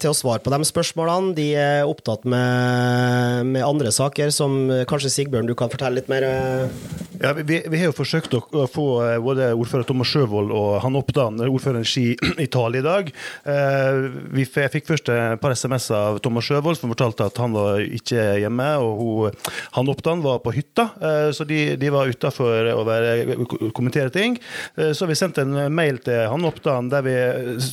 til 0.01 0.09
å 0.09 0.17
svare 0.17 0.41
på 0.41 0.53
de 0.55 0.59
spørsmålene. 0.65 1.35
De 1.37 1.49
er 1.61 1.85
opptatt 1.85 2.25
med, 2.25 3.51
med, 3.51 3.61
andre 3.67 3.93
saker, 3.93 4.33
som 4.33 4.71
kanskje 4.89 5.11
Sigbjørn, 5.13 5.51
du 5.51 5.53
kan 5.59 5.69
fortelle 5.69 5.99
litt 5.99 6.09
mer? 6.09 6.25
Eh? 6.25 6.95
Ja, 7.21 7.35
vi, 7.37 7.59
vi, 7.67 7.81
har 7.81 7.91
jo 7.91 7.97
forsøkt 7.97 8.37
å, 8.39 8.65
få 8.71 8.87
eh, 9.05 9.17
både 9.21 9.51
ordfører 9.59 9.85
Thomas 9.85 10.09
Sjøvold 10.09 10.53
og 10.55 10.79
han 10.85 10.97
Oppdan, 10.97 11.43
ordføreren 11.45 11.85
Ski, 11.85 12.15
i 12.45 12.47
tale 12.49 12.81
i 12.81 12.87
dag. 12.87 13.11
Eh, 13.45 14.01
vi 14.33 14.47
jeg 14.47 14.73
fikk 14.73 14.89
først 14.89 15.13
et 15.13 15.43
par 15.43 15.53
SMS 15.53 15.91
av 15.95 16.23
Thomas 16.25 16.49
Sjøvold 16.49 16.81
som 16.81 16.95
fortalte 16.95 17.29
at 17.29 17.43
han 17.43 17.53
var 17.53 17.83
ikke 17.85 18.39
hjemme, 18.41 18.71
og 18.81 19.03
hun, 19.03 19.39
han 19.77 19.93
Oppdan 19.93 20.25
var 20.25 20.41
på 20.41 20.55
hytta, 20.57 20.89
så 21.35 21.45
de, 21.47 21.77
de 21.79 21.91
var 21.93 22.09
utafor 22.09 22.71
å 22.73 22.83
kommentere 23.77 24.11
ting. 24.15 24.37
Så 24.97 25.07
vi 25.09 25.17
sendte 25.19 25.45
en 25.45 25.69
mail 25.75 26.01
til 26.05 26.25
han 26.31 26.47
Oppdan 26.49 26.91
der 26.93 27.05
vi 27.05 27.17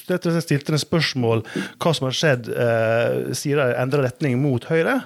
rett 0.10 0.28
og 0.28 0.36
slett 0.36 0.48
stilte 0.48 0.76
en 0.76 0.82
spørsmål 0.82 1.43
hva 1.82 1.93
som 1.95 2.08
har 2.08 2.15
skjedd 2.17 2.50
eh, 2.52 3.34
sier 3.38 3.60
de 3.60 3.78
endrer 3.82 4.06
retning 4.08 4.38
mot 4.41 4.63
Høyre. 4.69 4.98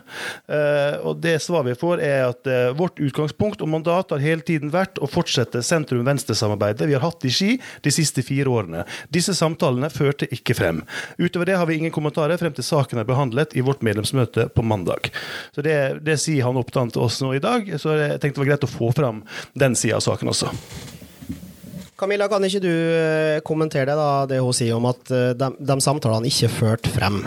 Eh, 0.49 0.97
og 1.05 1.21
det 1.23 1.37
svaret 1.43 1.71
vi 1.71 1.79
får, 1.79 2.03
er 2.03 2.25
at 2.29 2.49
eh, 2.49 2.71
vårt 2.77 2.99
utgangspunkt 3.03 3.63
og 3.65 3.71
mandat 3.71 4.13
har 4.13 4.23
hele 4.23 4.45
tiden 4.45 4.73
vært 4.73 5.01
å 5.01 5.09
fortsette 5.09 5.63
sentrum-venstre-samarbeidet 5.65 6.89
vi 6.89 6.97
har 6.97 7.05
hatt 7.05 7.25
i 7.27 7.33
Ski 7.33 7.55
de 7.85 7.93
siste 7.93 8.23
fire 8.25 8.51
årene. 8.51 8.85
Disse 9.13 9.35
samtalene 9.37 9.91
førte 9.93 10.29
ikke 10.33 10.57
frem. 10.57 10.83
Utover 11.19 11.49
det 11.49 11.57
har 11.59 11.69
vi 11.69 11.79
ingen 11.79 11.95
kommentarer 11.95 12.39
frem 12.41 12.55
til 12.55 12.67
saken 12.67 13.01
er 13.01 13.09
behandlet 13.09 13.55
i 13.57 13.65
vårt 13.65 13.83
medlemsmøte 13.85 14.49
på 14.55 14.65
mandag. 14.65 15.11
Så 15.55 15.65
Det, 15.65 15.99
det 16.05 16.19
sier 16.21 16.47
han 16.47 16.57
opptatt 16.59 16.93
til 16.95 17.03
oss 17.03 17.19
nå 17.21 17.35
i 17.35 17.43
dag, 17.43 17.67
så 17.81 17.97
jeg 17.97 18.21
tenkte 18.21 18.39
det 18.39 18.45
var 18.45 18.53
greit 18.53 18.69
å 18.69 18.71
få 18.71 18.93
fram 18.95 19.23
den 19.59 19.75
sida 19.77 19.99
av 19.99 20.05
saken 20.05 20.31
også. 20.31 20.53
Camilla, 21.99 22.29
kan 22.31 22.45
ikke 22.47 22.61
du 22.63 22.71
eh, 22.71 23.41
kommentere 23.45 23.89
det, 23.89 23.97
da, 23.99 24.25
det 24.29 24.39
hun 24.39 24.55
sier 24.55 24.77
om 24.77 24.87
at 24.87 25.11
eh, 25.11 25.33
de, 25.35 25.49
de 25.59 25.75
samtalene 25.83 26.29
ikke 26.29 26.49
førte 26.53 26.91
frem? 26.93 27.19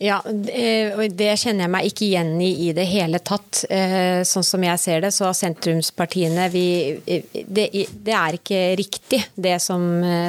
Ja, 0.00 0.20
det 0.24 1.32
kjenner 1.42 1.66
jeg 1.66 1.72
meg 1.74 1.88
ikke 1.88 2.04
igjen 2.06 2.36
i 2.40 2.50
i 2.68 2.70
det 2.76 2.86
hele 2.88 3.20
tatt. 3.20 3.64
Eh, 3.68 4.22
sånn 4.26 4.46
som 4.46 4.64
jeg 4.64 4.80
ser 4.80 5.02
det, 5.04 5.12
så 5.14 5.26
har 5.28 5.36
sentrumspartiene 5.36 6.46
vi, 6.52 6.64
det, 7.04 7.66
det, 7.74 8.14
er 8.14 8.38
ikke 8.38 8.62
riktig 8.78 9.20
det 9.34 9.56
som 9.62 9.84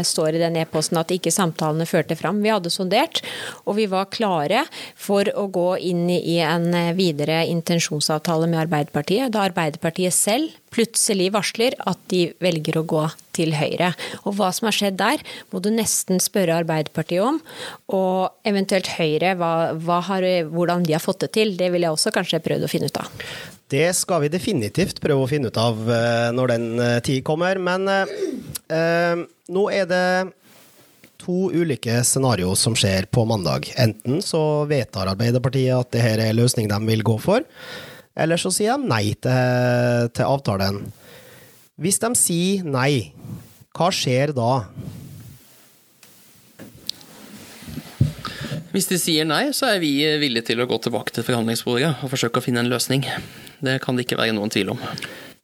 står 0.05 0.35
i 0.35 0.41
den 0.41 0.57
e-posten, 0.59 0.99
at 0.99 1.13
ikke 1.13 1.33
samtalene 1.33 1.87
førte 1.89 2.17
frem. 2.19 2.41
Vi 2.43 2.51
hadde 2.51 2.73
sondert, 2.73 3.21
og 3.65 3.77
vi 3.79 3.87
var 3.91 4.09
klare 4.11 4.65
for 4.97 5.29
å 5.37 5.47
gå 5.53 5.69
inn 5.91 6.07
i 6.17 6.39
en 6.43 6.71
videre 6.97 7.43
intensjonsavtale 7.49 8.49
med 8.49 8.65
Arbeiderpartiet. 8.65 9.31
Da 9.33 9.45
Arbeiderpartiet 9.47 10.17
selv 10.17 10.57
plutselig 10.73 11.31
varsler 11.35 11.75
at 11.89 11.99
de 12.11 12.29
velger 12.43 12.79
å 12.79 12.85
gå 12.87 13.03
til 13.35 13.53
Høyre. 13.57 13.91
Og 14.23 14.35
hva 14.37 14.49
som 14.55 14.69
har 14.69 14.75
skjedd 14.75 14.97
der, 14.99 15.23
må 15.53 15.61
du 15.63 15.71
nesten 15.73 16.21
spørre 16.23 16.59
Arbeiderpartiet 16.61 17.23
om. 17.25 17.39
Og 17.95 18.49
eventuelt 18.49 18.91
Høyre, 18.97 19.35
hva, 19.39 19.53
hva 19.77 20.01
har, 20.09 20.25
hvordan 20.49 20.85
de 20.87 20.97
har 20.97 21.03
fått 21.03 21.25
det 21.25 21.33
til. 21.37 21.55
Det 21.59 21.71
vil 21.73 21.87
jeg 21.87 21.95
også 21.95 22.13
kanskje 22.15 22.43
prøvd 22.45 22.67
å 22.67 22.71
finne 22.71 22.89
ut 22.89 23.01
av. 23.01 23.23
Det 23.69 23.85
skal 23.93 24.23
vi 24.23 24.31
definitivt 24.33 24.97
prøve 25.01 25.25
å 25.25 25.29
finne 25.29 25.51
ut 25.51 25.57
av 25.61 25.77
eh, 25.93 26.29
når 26.33 26.53
den 26.55 26.67
eh, 26.81 26.99
tid 27.05 27.21
kommer. 27.27 27.59
Men 27.61 27.85
eh, 27.91 28.15
eh, 28.73 29.25
nå 29.53 29.65
er 29.73 29.89
det 29.89 30.05
to 31.19 31.49
ulike 31.51 31.99
scenarioer 32.07 32.57
som 32.57 32.75
skjer 32.77 33.09
på 33.13 33.25
mandag. 33.29 33.69
Enten 33.77 34.23
så 34.25 34.63
vedtar 34.69 35.11
Arbeiderpartiet 35.11 35.75
at 35.75 35.91
dette 35.93 36.25
er 36.25 36.37
løsning 36.37 36.69
de 36.71 36.79
vil 36.87 37.05
gå 37.05 37.17
for, 37.21 37.45
eller 38.17 38.41
så 38.41 38.51
sier 38.53 38.79
de 38.79 38.89
nei 38.89 39.13
til, 39.21 40.09
til 40.15 40.25
avtalen. 40.25 40.81
Hvis 41.79 42.01
de 42.01 42.09
sier 42.19 42.65
nei, 42.67 43.13
hva 43.77 43.91
skjer 43.93 44.33
da? 44.35 44.63
Hvis 48.69 48.89
de 48.91 48.99
sier 49.01 49.25
nei, 49.25 49.47
så 49.55 49.71
er 49.71 49.79
vi 49.81 49.93
villige 50.21 50.51
til 50.51 50.61
å 50.61 50.67
gå 50.69 50.77
tilbake 50.83 51.13
til 51.15 51.25
forhandlingsbordet 51.25 52.03
og 52.03 52.11
forsøke 52.11 52.41
å 52.41 52.45
finne 52.45 52.61
en 52.61 52.69
løsning. 52.69 53.07
Det 53.65 53.79
kan 53.81 53.97
det 53.97 54.05
ikke 54.05 54.19
være 54.19 54.35
noen 54.37 54.51
tvil 54.53 54.75
om. 54.75 54.83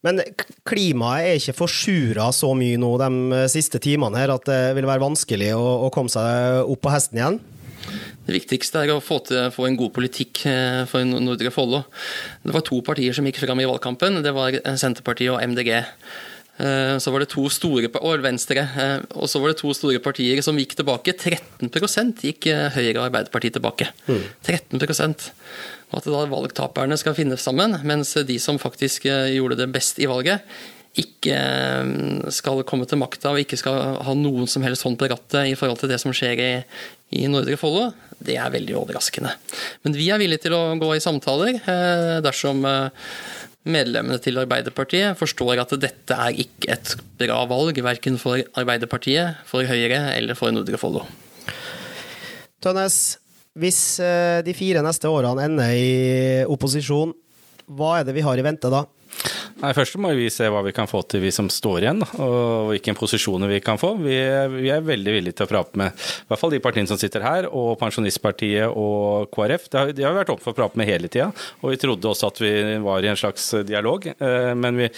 Men 0.06 0.22
klimaet 0.68 1.26
er 1.32 1.40
ikke 1.40 1.56
forsura 1.58 2.28
så 2.36 2.52
mye 2.58 2.78
nå 2.78 2.92
de 3.02 3.42
siste 3.50 3.82
timene 3.82 4.20
her 4.22 4.36
at 4.36 4.46
det 4.46 4.60
vil 4.78 4.86
være 4.86 5.02
vanskelig 5.02 5.56
å, 5.58 5.66
å 5.88 5.90
komme 5.94 6.14
seg 6.14 6.62
opp 6.70 6.84
på 6.84 6.94
hesten 6.94 7.18
igjen? 7.18 7.40
Det 8.26 8.34
viktigste 8.40 8.84
er 8.84 8.94
å 8.94 9.02
få, 9.04 9.20
til, 9.28 9.50
få 9.54 9.68
en 9.70 9.80
god 9.80 9.94
politikk 9.96 10.46
eh, 10.50 10.84
for 10.90 11.06
Nordre 11.06 11.54
Follo. 11.54 11.84
Det 12.44 12.56
var 12.56 12.66
to 12.66 12.82
partier 12.86 13.14
som 13.16 13.28
gikk 13.28 13.44
fram 13.44 13.62
i 13.62 13.68
valgkampen. 13.70 14.24
Det 14.26 14.34
var 14.36 14.58
Senterpartiet 14.82 15.36
og 15.36 15.44
MDG. 15.44 15.76
Eh, 16.58 16.98
så 17.04 17.12
var 17.12 17.20
det 17.20 17.32
to 17.34 17.44
store, 17.52 17.90
og 18.00 18.24
Venstre. 18.24 18.64
Eh, 18.64 19.00
og 19.20 19.28
så 19.30 19.42
var 19.44 19.52
det 19.52 19.60
to 19.60 19.74
store 19.76 20.00
partier 20.04 20.42
som 20.46 20.58
gikk 20.60 20.78
tilbake. 20.80 21.16
13 21.16 22.16
gikk 22.22 22.48
eh, 22.52 22.70
Høyre 22.76 23.02
og 23.02 23.08
Arbeiderpartiet 23.10 23.58
tilbake. 23.58 23.90
Mm. 24.08 24.24
13 24.44 24.80
Og 24.80 26.00
at 26.00 26.08
da 26.08 26.24
valgtaperne 26.32 26.98
skal 26.98 27.18
finne 27.18 27.38
sammen, 27.38 27.76
mens 27.84 28.16
de 28.16 28.40
som 28.40 28.60
faktisk 28.60 29.06
gjorde 29.06 29.60
det 29.60 29.72
best 29.72 30.00
i 30.00 30.08
valget, 30.08 30.42
ikke 30.96 31.36
skal 32.32 32.62
komme 32.64 32.86
til 32.88 33.02
makta 33.02 33.34
og 33.34 33.42
ikke 33.42 33.58
skal 33.60 33.98
ha 34.00 34.14
noen 34.16 34.48
som 34.48 34.64
helst 34.64 34.86
hånd 34.88 34.96
på 34.96 35.10
rattet 35.12 35.50
i 35.52 35.56
forhold 35.60 35.82
til 35.82 35.92
det 35.92 36.00
som 36.00 36.14
skjer 36.16 36.40
i, 36.40 36.52
i 37.14 37.28
Nordre 37.30 37.58
Follo, 37.60 37.90
det 38.26 38.40
er 38.42 38.54
veldig 38.54 38.78
overraskende. 38.80 39.36
Men 39.86 39.98
vi 39.98 40.10
er 40.10 40.22
villige 40.22 40.48
til 40.48 40.56
å 40.58 40.64
gå 40.80 40.96
i 40.96 41.04
samtaler 41.04 41.60
dersom 42.26 42.66
medlemmene 43.66 44.22
til 44.22 44.38
Arbeiderpartiet 44.42 45.18
forstår 45.20 45.62
at 45.64 45.74
dette 45.82 46.18
er 46.28 46.40
ikke 46.46 46.72
et 46.76 46.96
bra 47.20 47.42
valg, 47.50 47.78
verken 47.86 48.20
for 48.22 48.42
Arbeiderpartiet, 48.58 49.42
for 49.50 49.66
Høyre 49.68 50.02
eller 50.14 50.38
for 50.38 50.54
Nordre 50.54 50.80
Follo. 50.82 51.06
Tønnes, 52.64 53.18
hvis 53.58 53.80
eh, 54.04 54.42
de 54.46 54.54
fire 54.58 54.84
neste 54.86 55.10
årene 55.10 55.48
ender 55.50 55.74
i 55.74 56.46
opposisjon, 56.50 57.14
hva 57.66 58.00
er 58.00 58.08
det 58.08 58.16
vi 58.18 58.26
har 58.26 58.38
i 58.38 58.46
vente 58.46 58.70
da? 58.72 58.84
Nei, 59.62 59.72
Først 59.76 59.96
må 60.02 60.12
vi 60.18 60.28
se 60.34 60.48
hva 60.52 60.62
vi 60.66 60.74
kan 60.76 60.90
få 60.90 61.02
til, 61.10 61.24
vi 61.24 61.32
som 61.34 61.48
står 61.52 61.86
igjen, 61.86 62.02
og 62.22 62.72
hvilke 62.72 62.96
posisjoner 62.98 63.50
vi 63.50 63.62
kan 63.64 63.80
få. 63.82 63.94
Vi 64.02 64.18
er, 64.20 64.52
vi 64.52 64.70
er, 64.74 64.84
veldig 64.86 65.14
villige 65.16 65.40
til 65.40 65.48
å 65.48 65.50
prate 65.50 65.80
med 65.80 65.96
i 65.96 66.28
hvert 66.30 66.42
fall 66.42 66.54
de 66.54 66.62
partiene 66.64 66.90
som 66.90 67.00
sitter 67.00 67.24
her, 67.26 67.48
og 67.48 67.78
Pensjonistpartiet 67.80 68.68
og 68.70 69.32
KrF. 69.34 69.70
De 69.72 69.80
har, 69.80 69.94
de 69.96 70.06
har 70.06 70.18
vært 70.18 70.34
oppe 70.34 70.44
for 70.44 70.54
å 70.54 70.60
prate 70.60 70.80
med 70.80 70.90
hele 70.90 71.10
tida, 71.12 71.30
og 71.62 71.74
vi 71.74 71.80
trodde 71.82 72.12
også 72.12 72.32
at 72.32 72.42
vi 72.44 72.54
var 72.84 73.06
i 73.06 73.12
en 73.12 73.20
slags 73.20 73.48
dialog. 73.68 74.10
Eh, 74.12 74.52
men 74.60 74.82
vi, 74.84 74.92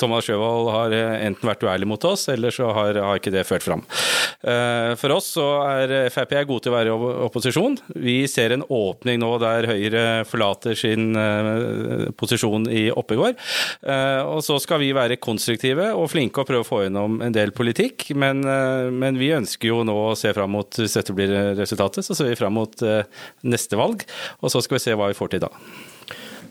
Thomas 0.00 0.28
Sjøvold 0.28 0.70
har 0.74 0.96
enten 1.24 1.50
vært 1.50 1.64
uærlig 1.64 1.88
mot 1.88 2.08
oss, 2.08 2.28
eller 2.32 2.54
så 2.54 2.70
har, 2.76 3.00
har 3.08 3.20
ikke 3.20 3.34
det 3.34 3.46
ført 3.48 3.66
fram. 3.66 3.84
Eh, 4.44 4.92
for 5.00 5.16
oss 5.16 5.32
så 5.38 5.48
er 5.64 6.10
Frp 6.12 6.36
gode 6.44 6.66
til 6.66 6.72
å 6.72 6.76
være 6.76 6.92
i 6.92 7.10
opposisjon. 7.24 7.78
Vi 7.96 8.18
ser 8.30 8.52
en 8.54 8.66
åpning 8.68 9.20
nå 9.22 9.32
der 9.42 9.68
Høyre 9.70 10.04
forlater 10.28 10.76
sin 10.78 11.16
eh, 11.16 12.10
posisjon 12.20 12.68
i 12.68 12.86
Oppegård. 12.92 13.40
Eh, 13.82 14.22
og 14.24 14.42
så 14.46 14.58
skal 14.62 14.82
vi 14.82 14.92
være 14.96 15.20
konstruktive 15.22 15.90
og 15.94 16.08
flinke 16.12 16.42
og 16.42 16.48
prøve 16.48 16.64
å 16.64 16.68
få 16.68 16.82
gjennom 16.84 17.20
en 17.24 17.34
del 17.34 17.54
politikk. 17.56 18.10
Men, 18.18 18.44
eh, 18.44 18.90
men 18.92 19.18
vi 19.20 19.32
ønsker 19.36 19.70
jo 19.70 19.82
nå 19.86 19.96
å 20.10 20.16
se 20.18 20.32
fram 20.36 20.54
mot, 20.56 20.80
hvis 20.80 20.96
dette 20.98 21.16
blir 21.16 21.32
resultatet, 21.58 22.06
så 22.06 22.16
ser 22.16 22.32
vi 22.32 22.38
fram 22.40 22.56
mot 22.58 22.82
eh, 22.82 23.04
neste 23.44 23.78
valg. 23.80 24.06
Og 24.40 24.52
så 24.52 24.62
skal 24.64 24.78
vi 24.78 24.84
se 24.86 24.96
hva 24.98 25.10
vi 25.10 25.18
får 25.18 25.34
til 25.34 25.44
da. 25.46 25.52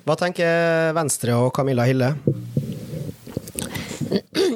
Hva 0.04 0.18
tenker 0.20 0.92
Venstre 0.98 1.38
og 1.40 1.54
Camilla 1.56 1.86
Hille? 1.88 2.12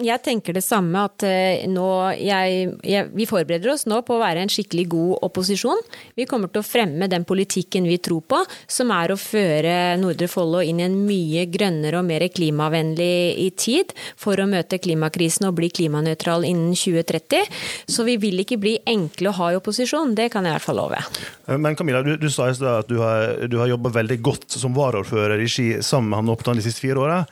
Jeg 0.07 0.23
tenker 0.23 0.55
det 0.55 0.63
samme, 0.63 1.03
at 1.09 1.23
eh, 1.27 1.65
nå 1.69 1.87
jeg, 2.15 2.71
jeg, 2.87 3.09
Vi 3.17 3.27
forbereder 3.29 3.73
oss 3.73 3.85
nå 3.89 3.99
på 4.07 4.15
å 4.15 4.21
være 4.21 4.43
en 4.43 4.51
skikkelig 4.51 4.85
god 4.93 5.25
opposisjon. 5.27 5.81
Vi 6.17 6.27
kommer 6.29 6.51
til 6.51 6.63
å 6.63 6.67
fremme 6.67 7.09
den 7.11 7.25
politikken 7.27 7.87
vi 7.89 7.97
tror 8.03 8.23
på, 8.29 8.39
som 8.71 8.91
er 8.95 9.11
å 9.11 9.19
føre 9.19 9.97
Nordre 9.99 10.29
Follo 10.31 10.61
inn 10.63 10.81
i 10.81 10.87
en 10.87 10.97
mye 11.07 11.45
grønnere 11.51 11.99
og 11.99 12.07
mer 12.07 12.27
klimavennlig 12.31 13.49
tid, 13.59 13.93
for 14.19 14.39
å 14.39 14.47
møte 14.49 14.79
klimakrisen 14.81 15.49
og 15.49 15.57
bli 15.59 15.71
klimanøytral 15.73 16.47
innen 16.47 16.75
2030. 16.77 17.47
Så 17.89 18.07
vi 18.07 18.17
vil 18.21 18.43
ikke 18.43 18.59
bli 18.61 18.77
enkle 18.87 19.31
å 19.31 19.37
ha 19.41 19.51
i 19.51 19.59
opposisjon, 19.59 20.15
det 20.17 20.29
kan 20.33 20.45
jeg 20.45 20.53
i 20.53 20.57
hvert 20.57 20.67
fall 20.67 20.81
love. 20.81 21.01
Men 21.57 21.77
Camilla, 21.79 22.03
du, 22.05 22.15
du 22.19 22.29
sa 22.33 22.49
i 22.51 22.57
stad 22.57 22.85
at 22.85 22.91
du 22.91 22.99
har, 23.01 23.47
du 23.49 23.59
har 23.61 23.71
jobba 23.73 23.93
veldig 23.99 24.21
godt 24.23 24.59
som 24.59 24.75
varaordfører 24.77 25.41
i 25.41 25.49
Ski 25.51 25.69
sammen 25.85 26.11
med 26.13 26.21
han 26.21 26.35
Oppdan 26.37 26.59
de 26.59 26.65
siste 26.65 26.83
fire 26.83 27.03
åra. 27.03 27.23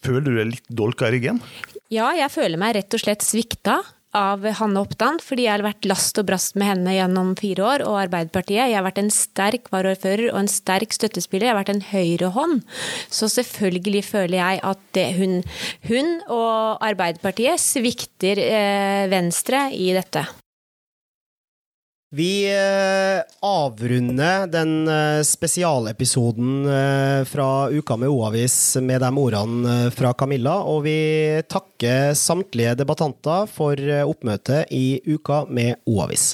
Føler 0.00 0.24
du 0.24 0.32
deg 0.38 0.54
litt 0.54 0.70
dolka 0.72 1.10
i 1.10 1.16
ryggen? 1.16 1.42
Ja, 1.90 2.12
jeg 2.14 2.30
føler 2.30 2.60
meg 2.60 2.76
rett 2.76 2.94
og 2.94 3.02
slett 3.02 3.24
svikta 3.26 3.80
av 4.14 4.44
Hanne 4.58 4.78
Oppdan, 4.82 5.20
fordi 5.22 5.48
jeg 5.48 5.56
har 5.56 5.64
vært 5.64 5.86
last 5.90 6.18
og 6.22 6.28
brast 6.28 6.54
med 6.58 6.68
henne 6.68 6.94
gjennom 6.94 7.32
fire 7.38 7.64
år, 7.66 7.84
og 7.86 7.98
Arbeiderpartiet. 8.04 8.68
Jeg 8.70 8.76
har 8.78 8.86
vært 8.86 9.00
en 9.02 9.10
sterk 9.14 9.66
varaordfører 9.74 10.30
og 10.32 10.38
en 10.42 10.50
sterk 10.50 10.94
støttespiller. 10.94 11.48
Jeg 11.48 11.54
har 11.54 11.60
vært 11.60 11.72
en 11.74 11.88
høyrehånd. 11.90 12.62
Så 13.10 13.30
selvfølgelig 13.34 14.04
føler 14.06 14.38
jeg 14.38 14.62
at 14.70 15.00
hun, 15.18 15.40
hun, 15.90 16.12
og 16.30 16.86
Arbeiderpartiet 16.90 17.62
svikter 17.62 18.38
eh, 18.44 19.08
Venstre 19.10 19.66
i 19.74 19.90
dette. 19.98 20.28
Vi 22.10 22.50
eh, 22.50 23.22
avrunder 23.40 24.46
den 24.50 24.88
eh, 24.88 25.22
spesialepisoden 25.22 26.66
eh, 26.66 27.24
fra 27.24 27.70
Uka 27.70 27.96
med 27.96 28.10
O-avis 28.10 28.76
med 28.82 28.98
de 29.00 29.10
ordene 29.14 29.76
fra 29.94 30.10
Camilla, 30.18 30.56
og 30.66 30.82
vi 30.88 30.96
takker 31.46 32.10
samtlige 32.18 32.74
debattanter 32.82 33.46
for 33.46 33.78
oppmøtet 34.02 34.74
i 34.74 34.98
Uka 35.06 35.44
med 35.46 35.78
O-avis. 35.86 36.32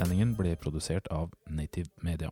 Sendingen 0.00 0.30
ble 0.32 0.54
produsert 0.56 1.10
av 1.12 1.34
Native 1.44 1.90
Media. 2.00 2.30